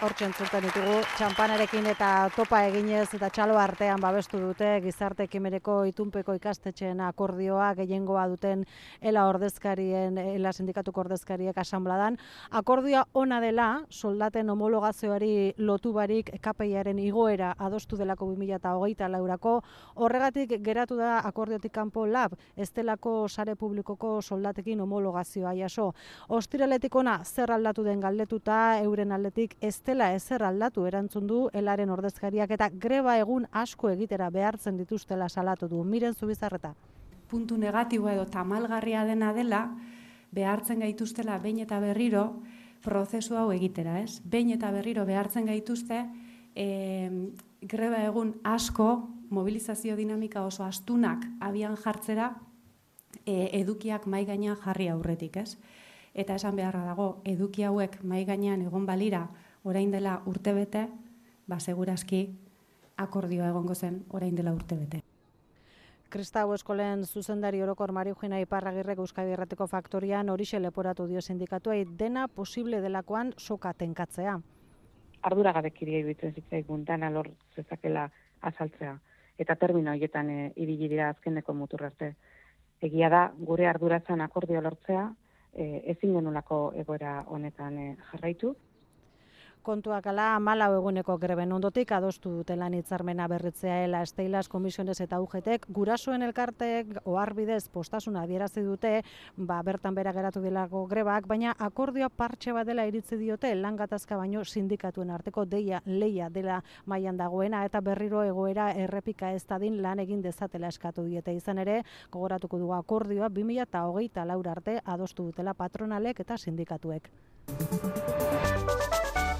hortzen 0.03 0.33
entzuten 0.33 0.65
ditugu 0.65 0.97
txampanarekin 1.15 1.85
eta 1.87 2.07
topa 2.35 2.57
eginez 2.67 3.05
eta 3.15 3.29
txalo 3.31 3.55
artean 3.55 4.01
babestu 4.03 4.39
dute 4.41 4.67
gizarte 4.83 5.23
ekimeneko 5.29 5.77
itunpeko 5.87 6.33
ikastetxeen 6.35 6.99
akordioa 7.05 7.69
gehiengoa 7.77 8.25
duten 8.33 8.65
ela 8.99 9.23
ordezkarien 9.29 10.17
ela 10.17 10.51
sindikatuko 10.51 11.05
ordezkariek 11.05 11.57
asanbladan. 11.57 12.17
Akordioa 12.51 13.05
ona 13.13 13.39
dela 13.39 13.67
soldaten 13.89 14.49
homologazioari 14.51 15.53
lotu 15.57 15.93
barik 15.95 16.33
KPIaren 16.43 16.99
igoera 16.99 17.53
adostu 17.57 17.95
delako 17.95 18.27
2024 18.33 19.09
laurako. 19.15 19.55
Horregatik 19.95 20.57
geratu 20.65 20.99
da 20.99 21.21
akordiotik 21.23 21.71
kanpo 21.71 22.05
lab 22.05 22.35
estelako 22.57 23.29
sare 23.29 23.55
publikoko 23.55 24.17
soldatekin 24.21 24.83
homologazioa 24.83 25.55
jaso. 25.61 25.93
Ostiraletik 26.27 26.95
ona 26.95 27.21
zer 27.23 27.55
aldatu 27.55 27.87
den 27.87 28.03
galdetuta 28.03 28.81
euren 28.83 29.15
aldetik 29.15 29.55
este 29.61 29.92
dela 29.93 30.09
ezer 30.17 30.41
aldatu 30.41 30.87
erantzun 30.89 31.27
du 31.29 31.39
elaren 31.53 31.91
ordezkariak 31.93 32.51
eta 32.55 32.69
greba 32.85 33.13
egun 33.21 33.45
asko 33.51 33.91
egitera 33.93 34.31
behartzen 34.33 34.79
dituztela 34.79 35.29
salatu 35.29 35.69
du. 35.69 35.83
Miren 35.85 36.15
zubizarreta. 36.17 36.73
Puntu 37.29 37.57
negatiboa 37.61 38.15
edo 38.15 38.25
tamalgarria 38.25 39.03
dena 39.05 39.31
dela, 39.37 39.67
behartzen 40.33 40.81
gaituztela 40.81 41.37
behin 41.43 41.61
eta 41.65 41.79
berriro 41.79 42.25
prozesu 42.81 43.37
hau 43.37 43.51
egitera, 43.53 43.99
ez? 44.01 44.17
Behin 44.25 44.55
eta 44.57 44.71
berriro 44.73 45.05
behartzen 45.05 45.45
gaituzte 45.45 46.01
e, 46.55 46.65
greba 47.61 48.01
egun 48.07 48.33
asko 48.43 48.89
mobilizazio 49.29 49.95
dinamika 49.95 50.41
oso 50.45 50.65
astunak 50.65 51.29
abian 51.39 51.77
jartzera 51.77 52.33
e, 53.25 53.49
edukiak 53.61 54.09
mai 54.09 54.25
gainean 54.25 54.57
jarri 54.65 54.89
aurretik, 54.89 55.37
ez? 55.37 55.57
Eta 56.13 56.35
esan 56.41 56.57
beharra 56.57 56.83
dago, 56.85 57.21
eduki 57.25 57.63
hauek 57.65 58.01
mai 58.03 58.25
gainean 58.25 58.61
egon 58.65 58.85
balira 58.89 59.27
orain 59.63 59.91
dela 59.91 60.21
urtebete, 60.25 60.87
ba 61.47 61.59
segurazki 61.59 62.27
akordioa 62.97 63.49
egongo 63.49 63.75
zen 63.75 64.03
orain 64.09 64.35
dela 64.35 64.53
urtebete. 64.53 65.01
Kristau 66.13 66.51
eskolen 66.53 67.05
zuzendari 67.05 67.61
orokor 67.65 67.91
Mariujina 67.91 68.37
Iparragirrek 68.43 68.99
Euskadi 69.01 69.31
Errateko 69.33 69.65
Faktorian 69.67 70.29
horixe 70.29 70.59
leporatu 70.59 71.07
dio 71.09 71.21
sindikatuai 71.21 71.87
dena 72.01 72.27
posible 72.27 72.81
delakoan 72.81 73.33
soka 73.37 73.73
tenkatzea. 73.73 74.35
Ardura 75.23 75.53
gabekiria 75.55 76.03
iruditzen 76.03 76.35
zitzaigun 76.35 76.83
dana 76.85 77.09
lor 77.09 77.31
zezakela 77.55 78.09
azaltzea. 78.41 78.93
Eta 79.39 79.55
termino 79.55 79.91
horietan 79.91 80.29
e, 80.29 80.51
ibili 80.55 80.91
dira 80.91 81.09
azkeneko 81.09 81.55
mutur 81.57 81.85
arte. 81.87 82.11
Egia 82.81 83.09
da, 83.09 83.23
gure 83.49 83.65
arduratzen 83.65 84.21
akordio 84.21 84.61
lortzea, 84.61 85.07
e, 85.55 85.81
ezin 85.95 86.13
genulako 86.19 86.59
egoera 86.83 87.23
honetan 87.25 87.79
e, 87.79 87.87
jarraitu 88.11 88.53
kontuak 89.63 90.05
ala 90.11 90.39
malau 90.43 90.73
eguneko 90.75 91.15
greben 91.17 91.51
ondotik 91.55 91.91
adostu 91.95 92.29
dute 92.37 92.55
lan 92.59 92.73
hitzarmena 92.75 93.27
berritzea 93.31 93.79
ela. 93.85 94.01
Esteilas 94.03 94.49
komisiones 94.51 94.99
eta 95.01 95.19
ugetek 95.23 95.65
gurasoen 95.73 96.21
elkarteek 96.27 96.91
oharbidez 97.05 97.69
postasuna 97.73 98.25
adierazi 98.27 98.61
dute. 98.67 98.91
Ba 99.37 99.61
bertan 99.63 99.95
bera 99.95 100.13
geratu 100.13 100.43
dilako 100.43 100.85
grebak 100.91 101.27
baina 101.31 101.55
akordioa 101.57 102.09
partxe 102.09 102.53
bat 102.53 102.67
dela 102.67 102.85
iritzi 102.89 103.17
diote 103.17 103.53
lan 103.55 103.79
gatazka 103.79 104.17
baino 104.19 104.43
sindikatuen 104.43 105.09
arteko 105.09 105.45
deia 105.45 105.81
leia 105.85 106.29
dela 106.29 106.61
mailan 106.85 107.17
dagoena 107.17 107.63
eta 107.65 107.81
berriro 107.81 108.23
egoera 108.27 108.71
errepika 108.85 109.31
ez 109.31 109.45
dadin 109.47 109.81
lan 109.81 109.99
egin 110.03 110.21
dezatela 110.21 110.67
eskatu 110.67 111.07
diete. 111.07 111.33
Izan 111.33 111.63
ere 111.63 111.81
gogoratuko 112.11 112.59
dugu 112.59 112.75
akordioa 112.77 113.29
2024 113.29 114.51
arte 114.51 114.79
adostu 114.83 115.31
dutela 115.31 115.53
patronalek 115.53 116.19
eta 116.19 116.37
sindikatuek 116.37 117.09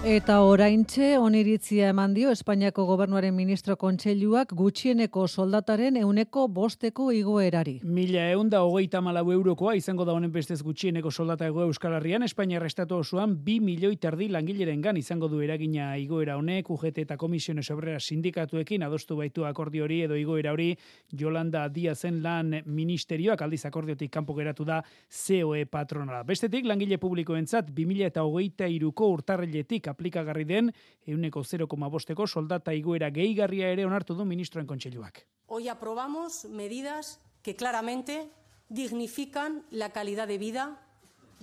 Eta 0.03 0.41
oraintxe 0.43 1.13
oniritzia 1.15 1.87
eman 1.93 2.11
dio 2.11 2.27
Espainiako 2.35 2.83
gobernuaren 2.83 3.31
ministro 3.31 3.77
kontseiluak 3.79 4.49
gutxieneko 4.51 5.21
soldataren 5.29 5.95
euneko 6.01 6.49
bosteko 6.51 7.05
igoerari. 7.15 7.77
Mila 7.87 8.25
eunda 8.33 8.59
hogeita 8.67 8.99
malau 8.99 9.31
eurokoa 9.31 9.77
izango 9.79 10.03
da 10.03 10.11
honen 10.11 10.33
bestez 10.33 10.57
gutxieneko 10.59 11.07
soldata 11.07 11.47
ego 11.47 11.63
Euskal 11.63 11.95
Herrian, 11.95 12.25
Espainia 12.27 12.59
restatu 12.59 12.97
osoan 12.97 13.37
bi 13.45 13.61
milioi 13.63 13.95
terdi 13.95 14.27
langileren 14.27 14.81
gan 14.83 14.99
izango 14.99 15.29
du 15.31 15.39
eragina 15.39 15.93
igoera 15.95 16.35
honek, 16.35 16.73
UGT 16.75 16.99
eta 17.05 17.15
Komisiones 17.15 17.71
Obrera 17.71 18.03
sindikatuekin 18.03 18.83
adostu 18.83 19.15
baitu 19.21 19.47
akordi 19.47 19.79
hori 19.79 20.01
edo 20.09 20.19
igoera 20.19 20.51
hori 20.51 20.75
Jolanda 21.15 21.69
Diazen 21.69 22.19
lan 22.27 22.57
ministerioak 22.65 23.45
aldiz 23.47 23.61
akordiotik 23.71 24.11
kanpo 24.11 24.35
geratu 24.35 24.67
da 24.67 24.83
COE 24.83 25.63
patronala. 25.63 26.25
Bestetik 26.27 26.67
langile 26.67 26.99
publikoentzat 26.99 27.71
2000 27.71 28.11
eta 28.11 28.27
hogeita 28.27 28.67
iruko 28.67 29.07
urtarriletik 29.15 29.92
aplikagarri 29.93 30.45
den 30.49 30.71
euneko 31.07 31.45
0,bosteko 31.45 32.27
soldata 32.27 32.73
iguera 32.73 33.09
gehigarria 33.13 33.71
ere 33.71 33.85
onartu 33.85 34.17
du 34.17 34.25
ministroen 34.25 34.67
kontseiluak. 34.67 35.23
Hoy 35.47 35.69
aprobamos 35.69 36.45
medidas 36.45 37.19
que 37.43 37.55
claramente 37.55 38.29
dignifican 38.69 39.63
la 39.69 39.91
calidad 39.91 40.27
de 40.27 40.37
vida 40.37 40.79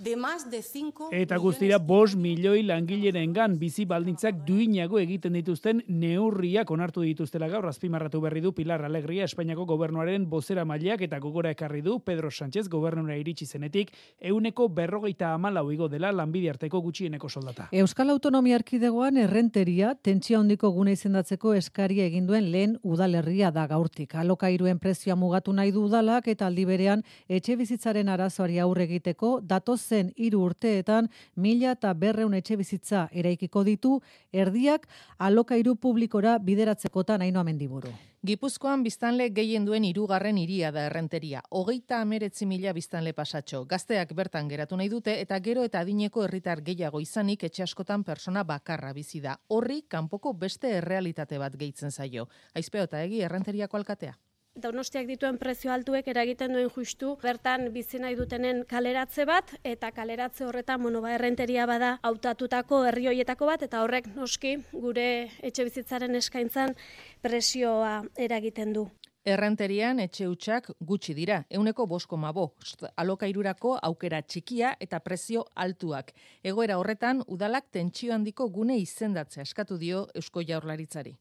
de 0.03 0.15
más 0.15 0.49
de 0.49 0.61
5 0.61 1.09
Eta 1.11 1.37
guztira 1.37 1.77
bos 1.77 2.15
milioi 2.15 2.63
langileren 2.63 3.33
gan 3.33 3.57
bizi 3.59 3.85
baldintzak 3.85 4.41
duinago 4.47 4.97
egiten 4.99 5.33
dituzten 5.37 5.83
neurriak 5.87 6.71
onartu 6.71 7.03
dituztela 7.05 7.47
gaur 7.51 7.67
azpimarratu 7.69 8.21
berri 8.21 8.41
du 8.41 8.53
Pilar 8.53 8.83
Alegria 8.85 9.25
Espainiako 9.25 9.65
gobernuaren 9.69 10.25
bozera 10.29 10.65
maileak 10.65 11.03
eta 11.05 11.19
gogora 11.19 11.51
ekarri 11.51 11.81
du 11.81 11.99
Pedro 11.99 12.31
Sánchez 12.31 12.67
gobernura 12.69 13.17
iritsi 13.17 13.45
zenetik 13.45 13.91
euneko 14.19 14.69
berrogeita 14.69 15.33
amalau 15.33 15.71
igo 15.71 15.87
dela 15.89 16.11
lanbide 16.11 16.49
arteko 16.49 16.81
gutxieneko 16.81 17.29
soldata. 17.29 17.69
Euskal 17.71 18.09
Autonomia 18.09 18.55
Erkidegoan 18.55 19.17
errenteria 19.17 19.93
tentzia 20.01 20.39
hondiko 20.39 20.71
gune 20.71 20.95
izendatzeko 20.97 21.53
eskaria 21.53 22.05
egin 22.09 22.25
duen 22.25 22.51
lehen 22.51 22.77
udalerria 22.81 23.51
da 23.51 23.67
gaurtik. 23.67 24.15
Alokairuen 24.15 24.79
prezioa 24.79 25.15
mugatu 25.15 25.53
nahi 25.53 25.71
du 25.71 25.85
udalak 25.85 26.27
eta 26.27 26.47
aldi 26.47 26.65
berean 26.65 27.05
etxe 27.29 27.55
bizitzaren 27.55 28.09
arazoari 28.09 28.59
aurre 28.59 28.89
egiteko 28.89 29.39
datoz 29.43 29.90
datozen 29.91 30.13
hiru 30.15 30.45
urteetan 30.45 31.09
mila 31.35 31.73
eta 31.75 31.93
berreun 31.93 32.33
etxe 32.33 32.55
bizitza 32.57 33.07
eraikiko 33.11 33.63
ditu, 33.63 34.01
erdiak 34.31 34.87
alokairu 35.19 35.75
publikora 35.75 36.37
bideratzekotan 36.39 37.21
haino 37.21 37.39
amendiburu. 37.39 37.91
Gipuzkoan 38.25 38.83
biztanle 38.83 39.29
gehien 39.33 39.65
duen 39.65 39.83
hirugarren 39.83 40.37
hiria 40.37 40.71
da 40.71 40.85
errenteria. 40.85 41.41
Hogeita 41.49 42.01
ameretzi 42.01 42.45
mila 42.45 42.71
biztanle 42.71 43.13
pasatxo. 43.13 43.65
Gazteak 43.65 44.13
bertan 44.13 44.47
geratu 44.47 44.77
nahi 44.77 44.89
dute 44.89 45.19
eta 45.19 45.39
gero 45.39 45.63
eta 45.63 45.79
adineko 45.79 46.23
herritar 46.23 46.61
gehiago 46.61 47.01
izanik 47.01 47.43
etxe 47.43 47.63
askotan 47.63 48.03
persona 48.03 48.43
bakarra 48.43 48.93
bizi 48.93 49.21
da. 49.21 49.39
Horri 49.49 49.81
kanpoko 49.89 50.33
beste 50.33 50.69
errealitate 50.77 51.39
bat 51.39 51.57
gehitzen 51.57 51.91
zaio. 51.91 52.27
Aizpeo 52.53 52.83
eta 52.83 53.01
egi 53.01 53.21
errenteriako 53.25 53.77
alkatea. 53.77 54.13
Donostiak 54.59 55.05
dituen 55.07 55.37
prezio 55.39 55.71
altuek 55.71 56.09
eragiten 56.11 56.51
duen 56.51 56.67
justu 56.75 57.13
bertan 57.21 57.69
bizi 57.71 58.01
nahi 58.03 58.17
dutenen 58.19 58.65
kaleratze 58.67 59.23
bat 59.25 59.53
eta 59.63 59.93
kaleratze 59.95 60.43
horretan 60.43 60.81
mono 60.81 60.99
ba 61.01 61.13
errenteria 61.15 61.65
bada 61.65 61.99
hautatutako 62.03 62.81
herri 62.89 63.07
hoietako 63.07 63.47
bat 63.47 63.63
eta 63.63 63.79
horrek 63.81 64.09
noski 64.15 64.57
gure 64.73 65.29
etxe 65.39 65.63
bizitzaren 65.63 66.19
eskaintzan 66.19 66.75
presioa 67.21 68.03
eragiten 68.17 68.73
du. 68.73 68.89
Errenterian 69.23 69.99
etxe 70.03 70.27
hutsak 70.27 70.69
gutxi 70.81 71.13
dira, 71.13 71.45
euneko 71.49 71.85
bosko 71.87 72.17
mabo, 72.17 72.51
alokairurako 72.97 73.77
aukera 73.81 74.21
txikia 74.21 74.75
eta 74.81 74.99
prezio 74.99 75.45
altuak. 75.55 76.11
Egoera 76.43 76.77
horretan, 76.77 77.23
udalak 77.27 77.71
tentsio 77.71 78.13
handiko 78.13 78.49
gune 78.49 78.77
izendatze 78.81 79.41
askatu 79.41 79.77
dio 79.77 80.07
Eusko 80.13 80.41
Jaurlaritzari. 80.41 81.19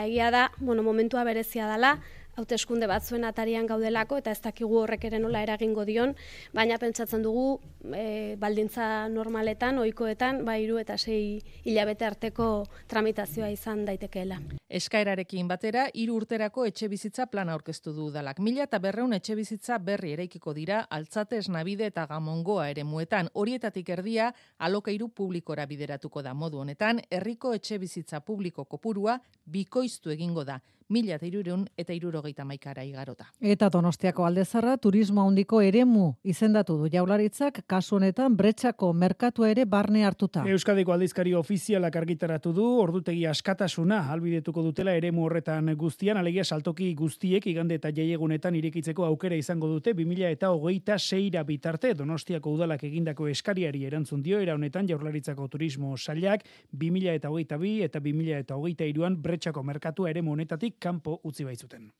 Egia 0.00 0.30
da, 0.30 0.50
bueno, 0.58 0.82
momentua 0.82 1.24
berezia 1.24 1.66
dela, 1.68 1.98
hauteskunde 2.40 2.88
batzuen 2.90 3.24
atarian 3.28 3.68
gaudelako 3.68 4.18
eta 4.20 4.32
ez 4.32 4.40
dakigu 4.42 4.80
horrek 4.82 5.04
ere 5.10 5.20
nola 5.20 5.42
eragingo 5.44 5.84
dion, 5.84 6.14
baina 6.56 6.78
pentsatzen 6.80 7.22
dugu 7.22 7.60
e, 7.94 8.36
baldintza 8.40 9.08
normaletan, 9.12 9.78
ohikoetan, 9.82 10.44
ba 10.46 10.56
hiru 10.60 10.80
eta 10.80 10.96
sei 10.98 11.40
hilabete 11.64 12.08
arteko 12.08 12.48
tramitazioa 12.88 13.50
izan 13.52 13.84
daitekeela. 13.88 14.40
Eskaerarekin 14.80 15.48
batera, 15.50 15.88
hiru 15.94 16.16
urterako 16.20 16.64
etxe 16.68 16.88
bizitza 16.88 17.26
plana 17.26 17.56
aurkeztu 17.56 17.92
du 17.92 18.06
udalak. 18.10 18.38
Mila 18.38 18.64
eta 18.68 18.78
berreun 18.78 19.12
etxe 19.16 19.34
bizitza 19.38 19.78
berri 19.82 20.14
eraikiko 20.16 20.54
dira, 20.54 20.84
altzate 20.90 21.40
esnabide 21.42 21.90
eta 21.90 22.06
gamongoa 22.10 22.68
ere 22.70 22.84
muetan. 22.86 23.28
Horietatik 23.34 23.90
erdia, 23.96 24.30
alokairu 24.58 25.08
publikora 25.08 25.66
bideratuko 25.66 26.22
da 26.22 26.34
modu 26.34 26.62
honetan, 26.62 27.02
herriko 27.10 27.54
etxe 27.54 27.80
bizitza 27.82 28.20
publiko 28.20 28.64
kopurua 28.64 29.18
bikoiztu 29.50 30.14
egingo 30.14 30.44
da 30.44 30.60
mila 30.90 31.14
eta 31.14 31.26
irureun 31.26 31.64
eta 31.78 31.94
irurogeita 31.94 32.44
maikara 32.44 32.82
igarota. 32.84 33.28
Eta 33.40 33.68
donostiako 33.70 34.24
aldezarra 34.26 34.76
turismo 34.82 35.22
handiko 35.22 35.60
eremu 35.62 36.16
izendatu 36.24 36.76
du 36.80 36.88
jaularitzak 36.90 37.62
kasu 37.70 37.96
honetan 38.00 38.36
bretxako 38.36 38.92
merkatua 38.92 39.50
ere 39.52 39.64
barne 39.70 40.04
hartuta. 40.04 40.42
Euskadiko 40.50 40.92
aldizkari 40.92 41.34
ofizialak 41.38 41.96
argitaratu 41.96 42.52
du 42.52 42.66
ordutegi 42.82 43.24
askatasuna 43.30 44.00
albidetuko 44.12 44.64
dutela 44.66 44.94
eremu 44.98 45.24
horretan 45.28 45.70
guztian, 45.78 46.18
alegia 46.18 46.44
saltoki 46.44 46.92
guztiek 46.98 47.46
igande 47.46 47.78
eta 47.78 47.92
jaiegunetan 47.94 48.58
irekitzeko 48.58 49.06
aukera 49.06 49.38
izango 49.38 49.70
dute 49.70 49.94
2000 49.94 50.32
eta 50.34 50.50
hogeita 50.50 50.98
seira 50.98 51.44
bitarte 51.46 51.94
donostiako 51.94 52.56
udalak 52.58 52.82
egindako 52.90 53.28
eskariari 53.30 53.84
erantzun 53.86 54.22
dio 54.22 54.40
era 54.40 54.58
honetan 54.58 54.88
jaularitzako 54.88 55.46
turismo 55.48 55.94
sailak 55.96 56.42
2000 56.74 57.14
eta 57.20 57.30
hogeita 57.30 57.58
bi 57.58 57.76
eta 57.86 58.00
2000 58.00 58.42
eta 58.42 58.58
hogeita 58.58 58.90
iruan 58.90 59.20
bretxako 59.22 59.62
merkatua 59.62 60.10
ere 60.10 60.22
monetatik 60.22 60.79
kanpo 60.80 61.20
utzi 61.24 61.44
baitzuten. 61.44 61.90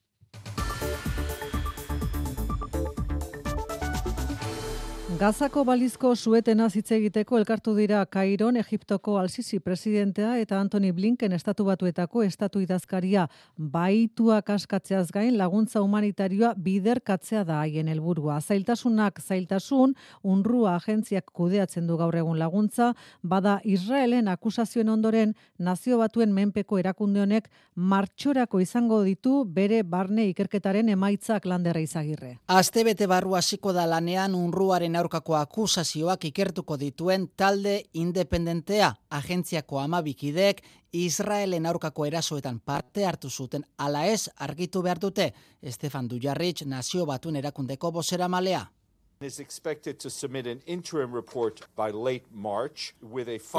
Gazako 5.21 5.67
balizko 5.69 6.15
suetena 6.17 6.65
hitz 6.73 6.95
egiteko 6.97 7.37
elkartu 7.37 7.75
dira 7.77 7.99
Kairon 8.09 8.57
Egiptoko 8.57 9.19
Al-Sisi 9.21 9.59
presidentea 9.61 10.39
eta 10.41 10.57
Anthony 10.57 10.95
Blinken 10.97 11.35
estatu 11.37 11.67
batuetako 11.67 12.23
estatu 12.25 12.63
idazkaria 12.65 13.27
baituak 13.75 14.49
askatzeaz 14.55 15.11
gain 15.13 15.37
laguntza 15.37 15.83
humanitarioa 15.85 16.55
biderkatzea 16.57 17.43
da 17.45 17.59
haien 17.61 17.91
helburua. 17.93 18.39
Zailtasunak 18.41 19.21
zailtasun, 19.21 19.93
unrua 20.23 20.79
agentziak 20.79 21.29
kudeatzen 21.37 21.85
du 21.87 22.01
gaur 22.01 22.17
egun 22.17 22.41
laguntza, 22.41 22.95
bada 23.21 23.59
Israelen 23.65 24.33
akusazioen 24.33 24.89
ondoren 24.89 25.37
nazio 25.59 26.01
batuen 26.01 26.33
menpeko 26.33 26.81
erakunde 26.81 27.21
honek 27.27 27.53
martxorako 27.77 28.65
izango 28.65 29.03
ditu 29.05 29.45
bere 29.45 29.83
barne 29.83 30.31
ikerketaren 30.33 30.89
emaitzak 30.97 31.45
landerra 31.45 31.85
izagirre. 31.85 32.39
Astebete 32.49 33.05
barru 33.07 33.37
hasiko 33.37 33.77
da 33.77 33.85
lanean 33.85 34.35
unruaren 34.35 34.97
aurkako 35.11 35.35
akusazioak 35.35 36.25
ikertuko 36.29 36.77
dituen 36.79 37.25
talde 37.37 37.83
independentea 37.95 38.93
agentziako 39.11 39.81
amabikidek 39.81 40.63
Israelen 40.93 41.67
aurkako 41.67 42.07
erasoetan 42.07 42.61
parte 42.61 43.05
hartu 43.05 43.29
zuten 43.31 43.65
ala 43.79 44.05
ez 44.07 44.29
argitu 44.37 44.83
behar 44.83 44.99
dute 44.99 45.33
Estefan 45.63 46.09
Dujarrich 46.09 46.63
nazio 46.65 47.07
batun 47.07 47.37
erakundeko 47.37 47.91
bosera 47.91 48.29
malea. 48.29 48.69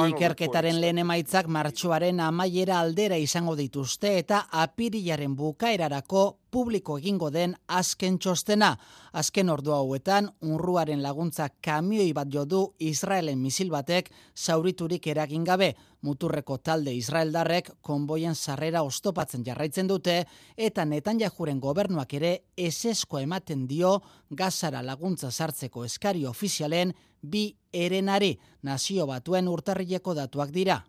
Ikerketaren 0.09 0.79
lehen 0.81 1.01
emaitzak 1.03 1.45
martxoaren 1.53 2.19
amaiera 2.25 2.79
aldera 2.81 3.19
izango 3.21 3.53
dituzte 3.59 4.15
eta 4.23 4.39
apirilaren 4.63 5.35
bukaerarako 5.37 6.23
publiko 6.49 6.97
egingo 6.97 7.29
den 7.29 7.53
azken 7.67 8.17
txostena. 8.17 8.71
Azken 9.13 9.53
ordu 9.53 9.75
hauetan, 9.77 10.31
unruaren 10.41 11.03
laguntza 11.05 11.51
kamioi 11.61 12.09
bat 12.17 12.33
jo 12.33 12.45
du 12.45 12.63
Israelen 12.79 13.37
misil 13.39 13.69
batek 13.69 14.09
zauriturik 14.35 15.05
eragin 15.13 15.45
gabe. 15.45 15.75
Muturreko 16.01 16.57
talde 16.57 16.93
Israeldarrek 16.97 17.69
konboien 17.85 18.35
sarrera 18.35 18.81
ostopatzen 18.83 19.43
jarraitzen 19.45 19.87
dute 19.87 20.15
eta 20.57 20.85
netan 20.85 21.19
jajuren 21.21 21.59
gobernuak 21.61 22.13
ere 22.17 22.31
esesko 22.57 23.19
ematen 23.21 23.67
dio 23.67 23.99
gazara 24.29 24.81
laguntza 24.81 25.31
sartzeko 25.31 25.85
eskari 25.85 26.25
ofizialen 26.25 26.93
bi 27.21 27.51
erenari 27.71 28.33
nazio 28.63 29.05
batuen 29.05 29.47
urtarrileko 29.47 30.15
datuak 30.17 30.49
dira. 30.51 30.81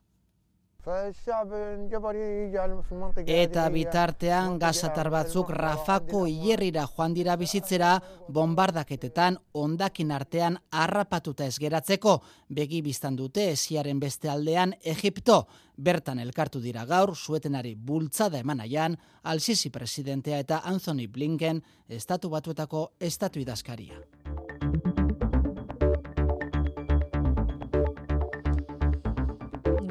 Eta 3.26 3.68
bitartean 3.70 4.56
gazatar 4.58 5.10
batzuk 5.14 5.52
Rafako 5.54 6.24
hierrira 6.26 6.88
joan 6.90 7.14
dira 7.14 7.36
bizitzera 7.38 7.92
bombardaketetan 8.28 9.38
ondakin 9.54 10.10
artean 10.10 10.58
harrapatuta 10.72 11.46
ez 11.46 11.58
geratzeko 11.62 12.16
begi 12.50 12.82
biztan 12.82 13.14
dute 13.16 13.52
esiaren 13.52 14.00
beste 14.00 14.28
aldean 14.28 14.74
Egipto. 14.82 15.46
Bertan 15.78 16.18
elkartu 16.18 16.58
dira 16.60 16.84
gaur 16.84 17.14
suetenari 17.14 17.76
bultzada 17.76 18.42
emanaian 18.42 18.98
Al-Sisi 19.22 19.70
presidentea 19.70 20.38
eta 20.42 20.62
Anthony 20.64 21.06
Blinken 21.06 21.62
estatu 21.88 22.28
batuetako 22.28 22.88
estatu 22.98 23.38
idazkaria. 23.38 24.02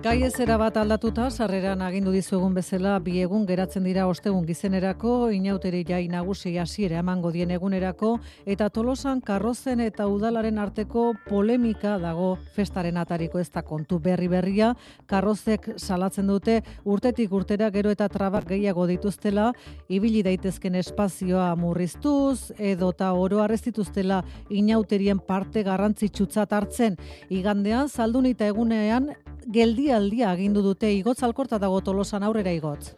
Gai 0.01 0.23
ezera 0.25 0.55
bat 0.57 0.79
aldatuta, 0.81 1.27
sarreran 1.29 1.83
agindu 1.85 2.09
dizuegun 2.09 2.55
bezala, 2.57 2.95
bi 3.05 3.19
egun 3.21 3.43
geratzen 3.45 3.83
dira 3.85 4.07
ostegun 4.09 4.47
gizenerako, 4.47 5.29
inauteri 5.29 5.83
jai 5.85 6.07
nagusi 6.09 6.55
hasiera 6.57 6.97
emango 7.03 7.29
dien 7.29 7.51
egunerako, 7.53 8.15
eta 8.49 8.71
tolosan 8.73 9.21
karrozen 9.21 9.83
eta 9.85 10.07
udalaren 10.09 10.57
arteko 10.57 11.03
polemika 11.27 11.99
dago 12.01 12.31
festaren 12.55 12.97
atariko. 12.97 13.37
Ez 13.37 13.51
da 13.53 13.61
kontu 13.61 13.99
berri 14.01 14.25
berria, 14.31 14.71
karrozek 15.05 15.69
salatzen 15.77 16.33
dute 16.33 16.63
urtetik 16.83 17.31
urtera 17.31 17.69
gero 17.69 17.93
eta 17.93 18.09
trabak 18.09 18.47
gehiago 18.55 18.87
dituztela, 18.89 19.51
ibili 19.87 20.23
daitezken 20.25 20.79
espazioa 20.81 21.51
murriztuz, 21.53 22.55
edo 22.57 22.89
eta 22.95 23.13
oro 23.13 23.43
arrezituztela 23.45 24.23
inauterien 24.49 25.21
parte 25.21 25.61
garrantzitsutzat 25.61 26.57
hartzen, 26.57 26.97
igandean, 27.29 27.85
saldunita 27.85 28.49
egunean, 28.49 29.13
geldialdia 29.47 30.29
agindu 30.31 30.61
dute 30.61 30.91
igotz 30.93 31.21
alkorta 31.23 31.57
dago 31.59 31.81
tolosan 31.81 32.23
aurrera 32.23 32.51
igotz. 32.51 32.93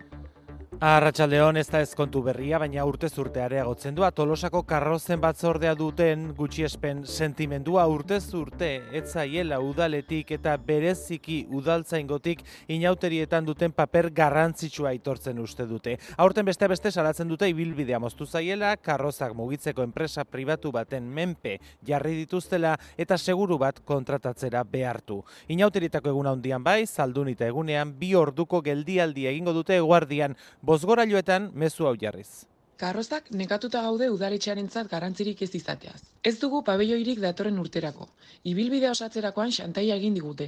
Arratxaldeon 0.82 1.58
ez 1.58 1.68
da 1.70 1.80
ezkontu 1.84 2.22
berria, 2.26 2.58
baina 2.60 2.84
urte 2.84 3.08
zurte 3.08 3.42
areagotzen 3.44 3.96
du, 3.96 4.04
tolosako 4.16 4.64
karrozen 4.68 5.22
batzordea 5.22 5.74
duten 5.76 6.34
gutxiespen 6.36 7.06
sentimendua 7.06 7.86
urte 7.88 8.20
zurte, 8.20 8.82
etzaiela 8.92 9.60
udaletik 9.64 10.32
eta 10.36 10.56
bereziki 10.58 11.46
udaltzaingotik 11.52 12.44
inauterietan 12.68 13.46
duten 13.46 13.72
paper 13.72 14.10
garrantzitsua 14.12 14.90
aitortzen 14.90 15.40
uste 15.40 15.68
dute. 15.70 15.98
Aurten 16.18 16.46
beste 16.46 16.68
beste 16.68 16.92
salatzen 16.92 17.28
dute 17.32 17.48
ibilbidea 17.48 18.00
moztu 18.00 18.26
zaiela, 18.26 18.76
karrozak 18.76 19.36
mugitzeko 19.38 19.84
enpresa 19.84 20.26
pribatu 20.26 20.72
baten 20.72 21.08
menpe 21.08 21.60
jarri 21.86 22.18
dituztela 22.24 22.76
eta 22.98 23.18
seguru 23.18 23.58
bat 23.62 23.80
kontratatzera 23.86 24.64
behartu. 24.64 25.22
Inauterietako 25.48 26.12
egun 26.12 26.28
handian 26.34 26.64
bai, 26.64 26.84
zaldunita 26.88 27.48
egunean, 27.48 27.96
bi 28.00 28.14
orduko 28.16 28.62
geldialdi 28.62 29.28
egingo 29.32 29.54
dute 29.54 29.78
eguardian, 29.78 30.36
Bozgorailuetan 30.64 31.50
mezu 31.60 31.84
hau 31.90 31.96
jarriz. 32.00 32.46
Karrozak 32.80 33.26
nekatuta 33.40 33.82
gaude 33.84 34.08
udaletxearentzat 34.12 34.88
garantzirik 34.92 35.42
ez 35.44 35.50
izateaz. 35.60 36.00
Ez 36.30 36.34
dugu 36.40 36.62
pabelloirik 36.70 37.20
datorren 37.24 37.60
urterako. 37.60 38.08
Ibilbide 38.52 38.88
osatzerakoan 38.90 39.52
xantaia 39.58 39.98
egin 40.00 40.16
digute. 40.16 40.48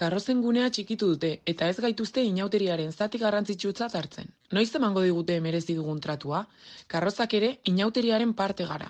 Karrozen 0.00 0.40
gunea 0.46 0.70
txikitu 0.70 1.10
dute 1.12 1.30
eta 1.52 1.68
ez 1.68 1.76
gaituzte 1.86 2.24
inauteriaren 2.30 2.92
zati 2.92 3.20
garrantzitsutzat 3.24 3.98
hartzen. 4.00 4.32
Noiz 4.58 4.70
emango 4.80 5.04
digute 5.04 5.36
merezi 5.48 5.76
dugun 5.76 6.00
tratua? 6.00 6.46
Karrozak 6.86 7.36
ere 7.40 7.52
inauteriaren 7.74 8.32
parte 8.42 8.68
gara. 8.72 8.88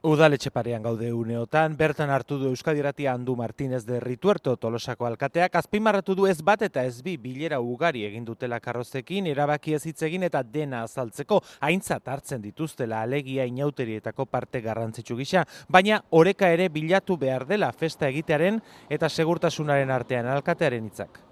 Udaletxe 0.00 0.48
parean 0.48 0.80
gaude 0.80 1.10
uneotan, 1.12 1.74
bertan 1.76 2.08
hartu 2.08 2.38
du 2.40 2.46
Euskadi 2.48 2.80
Andu 3.06 3.36
Martínez 3.36 3.84
de 3.84 4.00
Rituerto 4.00 4.56
Tolosako 4.56 5.04
alkateak, 5.04 5.54
azpimarratu 5.54 6.14
du 6.14 6.26
ez 6.26 6.40
bat 6.40 6.62
eta 6.62 6.86
ez 6.86 7.02
bi 7.02 7.18
bilera 7.18 7.60
ugari 7.60 8.06
egin 8.06 8.24
dutela 8.24 8.60
karrozekin, 8.60 9.26
erabaki 9.26 9.74
ez 9.74 9.84
hitz 9.84 10.02
egin 10.02 10.22
eta 10.22 10.42
dena 10.42 10.84
azaltzeko, 10.84 11.42
aintzat 11.60 12.08
hartzen 12.08 12.40
dituztela 12.40 13.02
alegia 13.02 13.44
inauterietako 13.44 14.24
parte 14.24 14.62
garrantzitsu 14.62 15.16
gisa, 15.16 15.44
baina 15.68 16.02
oreka 16.08 16.48
ere 16.48 16.70
bilatu 16.70 17.18
behar 17.18 17.46
dela 17.46 17.70
festa 17.70 18.08
egitearen 18.08 18.62
eta 18.88 19.10
segurtasunaren 19.10 19.90
artean 19.90 20.26
alkatearen 20.26 20.86
hitzak 20.86 21.29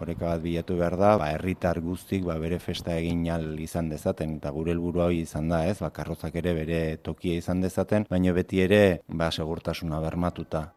oreka 0.00 0.26
bat 0.30 0.42
bilatu 0.42 0.76
behar 0.78 0.96
da, 1.00 1.12
ba, 1.20 1.30
herritar 1.34 1.80
guztik 1.84 2.24
ba, 2.28 2.38
bere 2.38 2.58
festa 2.62 2.96
egin 2.96 3.26
al 3.34 3.58
izan 3.60 3.90
dezaten, 3.92 4.38
eta 4.38 4.50
gure 4.54 4.74
helburu 4.74 5.04
hori 5.08 5.22
izan 5.26 5.48
da, 5.52 5.64
ez, 5.66 5.78
ba, 5.82 5.90
karrozak 5.90 6.36
ere 6.42 6.54
bere 6.54 6.80
tokia 7.02 7.38
izan 7.42 7.60
dezaten, 7.64 8.06
baina 8.10 8.32
beti 8.32 8.62
ere, 8.64 8.82
ba, 9.08 9.30
segurtasuna 9.30 10.00
bermatuta. 10.04 10.68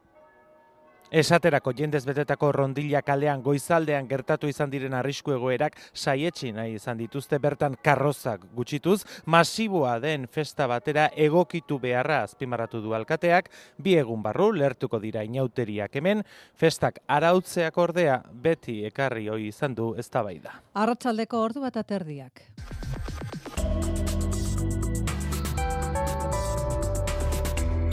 Esaterako 1.12 1.74
jendez 1.76 2.06
betetako 2.08 2.54
rondilla 2.56 3.02
kalean 3.04 3.42
goizaldean 3.44 4.06
gertatu 4.08 4.48
izan 4.48 4.70
diren 4.72 4.94
arrisku 4.96 5.34
egoerak 5.36 5.74
saietsi 5.92 6.54
nahi 6.56 6.78
izan 6.78 6.96
dituzte 7.02 7.36
bertan 7.44 7.74
karrozak 7.84 8.46
gutxituz, 8.56 9.02
masiboa 9.26 9.98
den 10.00 10.24
festa 10.32 10.70
batera 10.72 11.10
egokitu 11.12 11.82
beharra 11.84 12.22
azpimarratu 12.24 12.80
du 12.80 12.96
alkateak, 12.96 13.50
bi 13.78 13.98
egun 14.00 14.24
barru 14.24 14.54
lertuko 14.56 15.02
dira 15.04 15.26
inauteriak 15.28 15.98
hemen, 16.00 16.24
festak 16.56 17.02
arautzeak 17.08 17.78
ordea 17.78 18.22
beti 18.32 18.86
ekarri 18.88 19.28
hoi 19.28 19.50
izan 19.50 19.76
du 19.76 19.92
eztabaida. 20.00 20.62
Arratsaldeko 20.80 21.42
ordu 21.44 21.66
bat 21.66 21.76
aterdiak. 21.76 22.46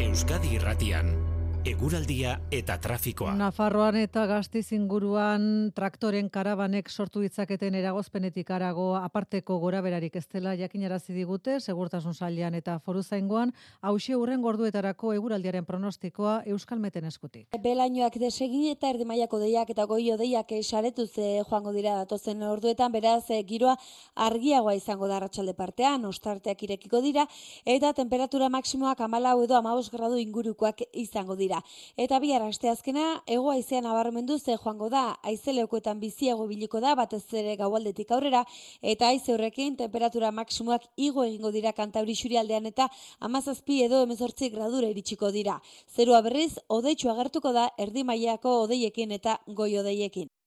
Euskadi 0.06 0.54
Irratian 0.54 1.27
eguraldia 1.68 2.38
eta 2.54 2.78
trafikoa. 2.80 3.34
Nafarroan 3.36 3.98
eta 4.00 4.22
gaztiz 4.30 4.70
inguruan 4.72 5.42
traktoren 5.76 6.30
karabanek 6.32 6.88
sortu 6.88 7.20
ditzaketen 7.20 7.74
eragozpenetik 7.76 8.50
arago 8.56 8.94
aparteko 8.96 9.58
gora 9.60 9.82
berarik 9.84 10.16
ez 10.16 10.24
dela 10.32 10.54
jakinarazi 10.56 11.12
digute, 11.12 11.58
segurtasun 11.60 12.14
salian 12.14 12.56
eta 12.56 12.78
foru 12.78 13.02
zaingoan, 13.02 13.52
hausia 13.82 14.16
urren 14.16 14.40
gorduetarako 14.40 15.12
eguraldiaren 15.18 15.66
pronostikoa 15.68 16.38
Euskal 16.46 16.80
Meten 16.80 17.04
eskutik. 17.04 17.48
Belainoak 17.60 18.16
desegin 18.22 18.70
eta 18.72 18.88
erdimaiako 18.94 19.42
deiak 19.44 19.74
eta 19.76 19.84
goio 19.84 20.16
deiak 20.16 20.52
esaretuz 20.56 21.10
joango 21.18 21.72
dira 21.76 21.98
datozen 22.00 22.42
orduetan, 22.48 22.92
beraz 22.92 23.28
eh, 23.28 23.42
giroa 23.44 23.76
argiagoa 24.14 24.74
izango 24.78 25.08
da 25.08 25.20
ratxalde 25.20 25.52
partean, 25.58 26.08
ostarteak 26.08 26.62
irekiko 26.64 27.02
dira, 27.04 27.26
eta 27.66 27.92
temperatura 27.92 28.48
maksimoak 28.48 29.04
amalau 29.04 29.42
edo 29.44 29.58
amabos 29.58 29.90
gradu 29.92 30.16
ingurukoak 30.16 30.86
izango 30.92 31.36
dira. 31.36 31.57
Eta 31.96 32.18
bi 32.18 32.32
aste 32.34 32.68
azkena, 32.68 33.22
ego 33.26 33.50
aizean 33.50 33.86
abarmendu 33.86 34.38
ze 34.38 34.56
joango 34.56 34.88
da, 34.88 35.16
aizeleukoetan 35.22 36.00
biziago 36.00 36.46
biliko 36.46 36.80
da, 36.80 36.94
batez 36.94 37.24
ere 37.32 37.56
gaualdetik 37.56 38.10
aurrera, 38.10 38.44
eta 38.82 39.08
aize 39.08 39.32
horrekin 39.32 39.76
temperatura 39.76 40.30
maksimuak 40.30 40.88
igo 40.96 41.24
egingo 41.24 41.50
dira 41.50 41.72
kantauri 41.72 42.14
aldean 42.38 42.66
eta 42.66 42.88
amazazpi 43.20 43.82
edo 43.82 44.02
emezortzi 44.02 44.50
gradura 44.50 44.88
iritsiko 44.88 45.30
dira. 45.30 45.60
Zerua 45.94 46.20
berriz, 46.22 46.58
odeitxu 46.68 47.10
agertuko 47.10 47.52
da, 47.52 47.70
erdi 47.78 48.04
maiako 48.04 48.62
odeiekin 48.64 49.12
eta 49.12 49.40
goi 49.46 49.78
odeiekin. 49.78 50.37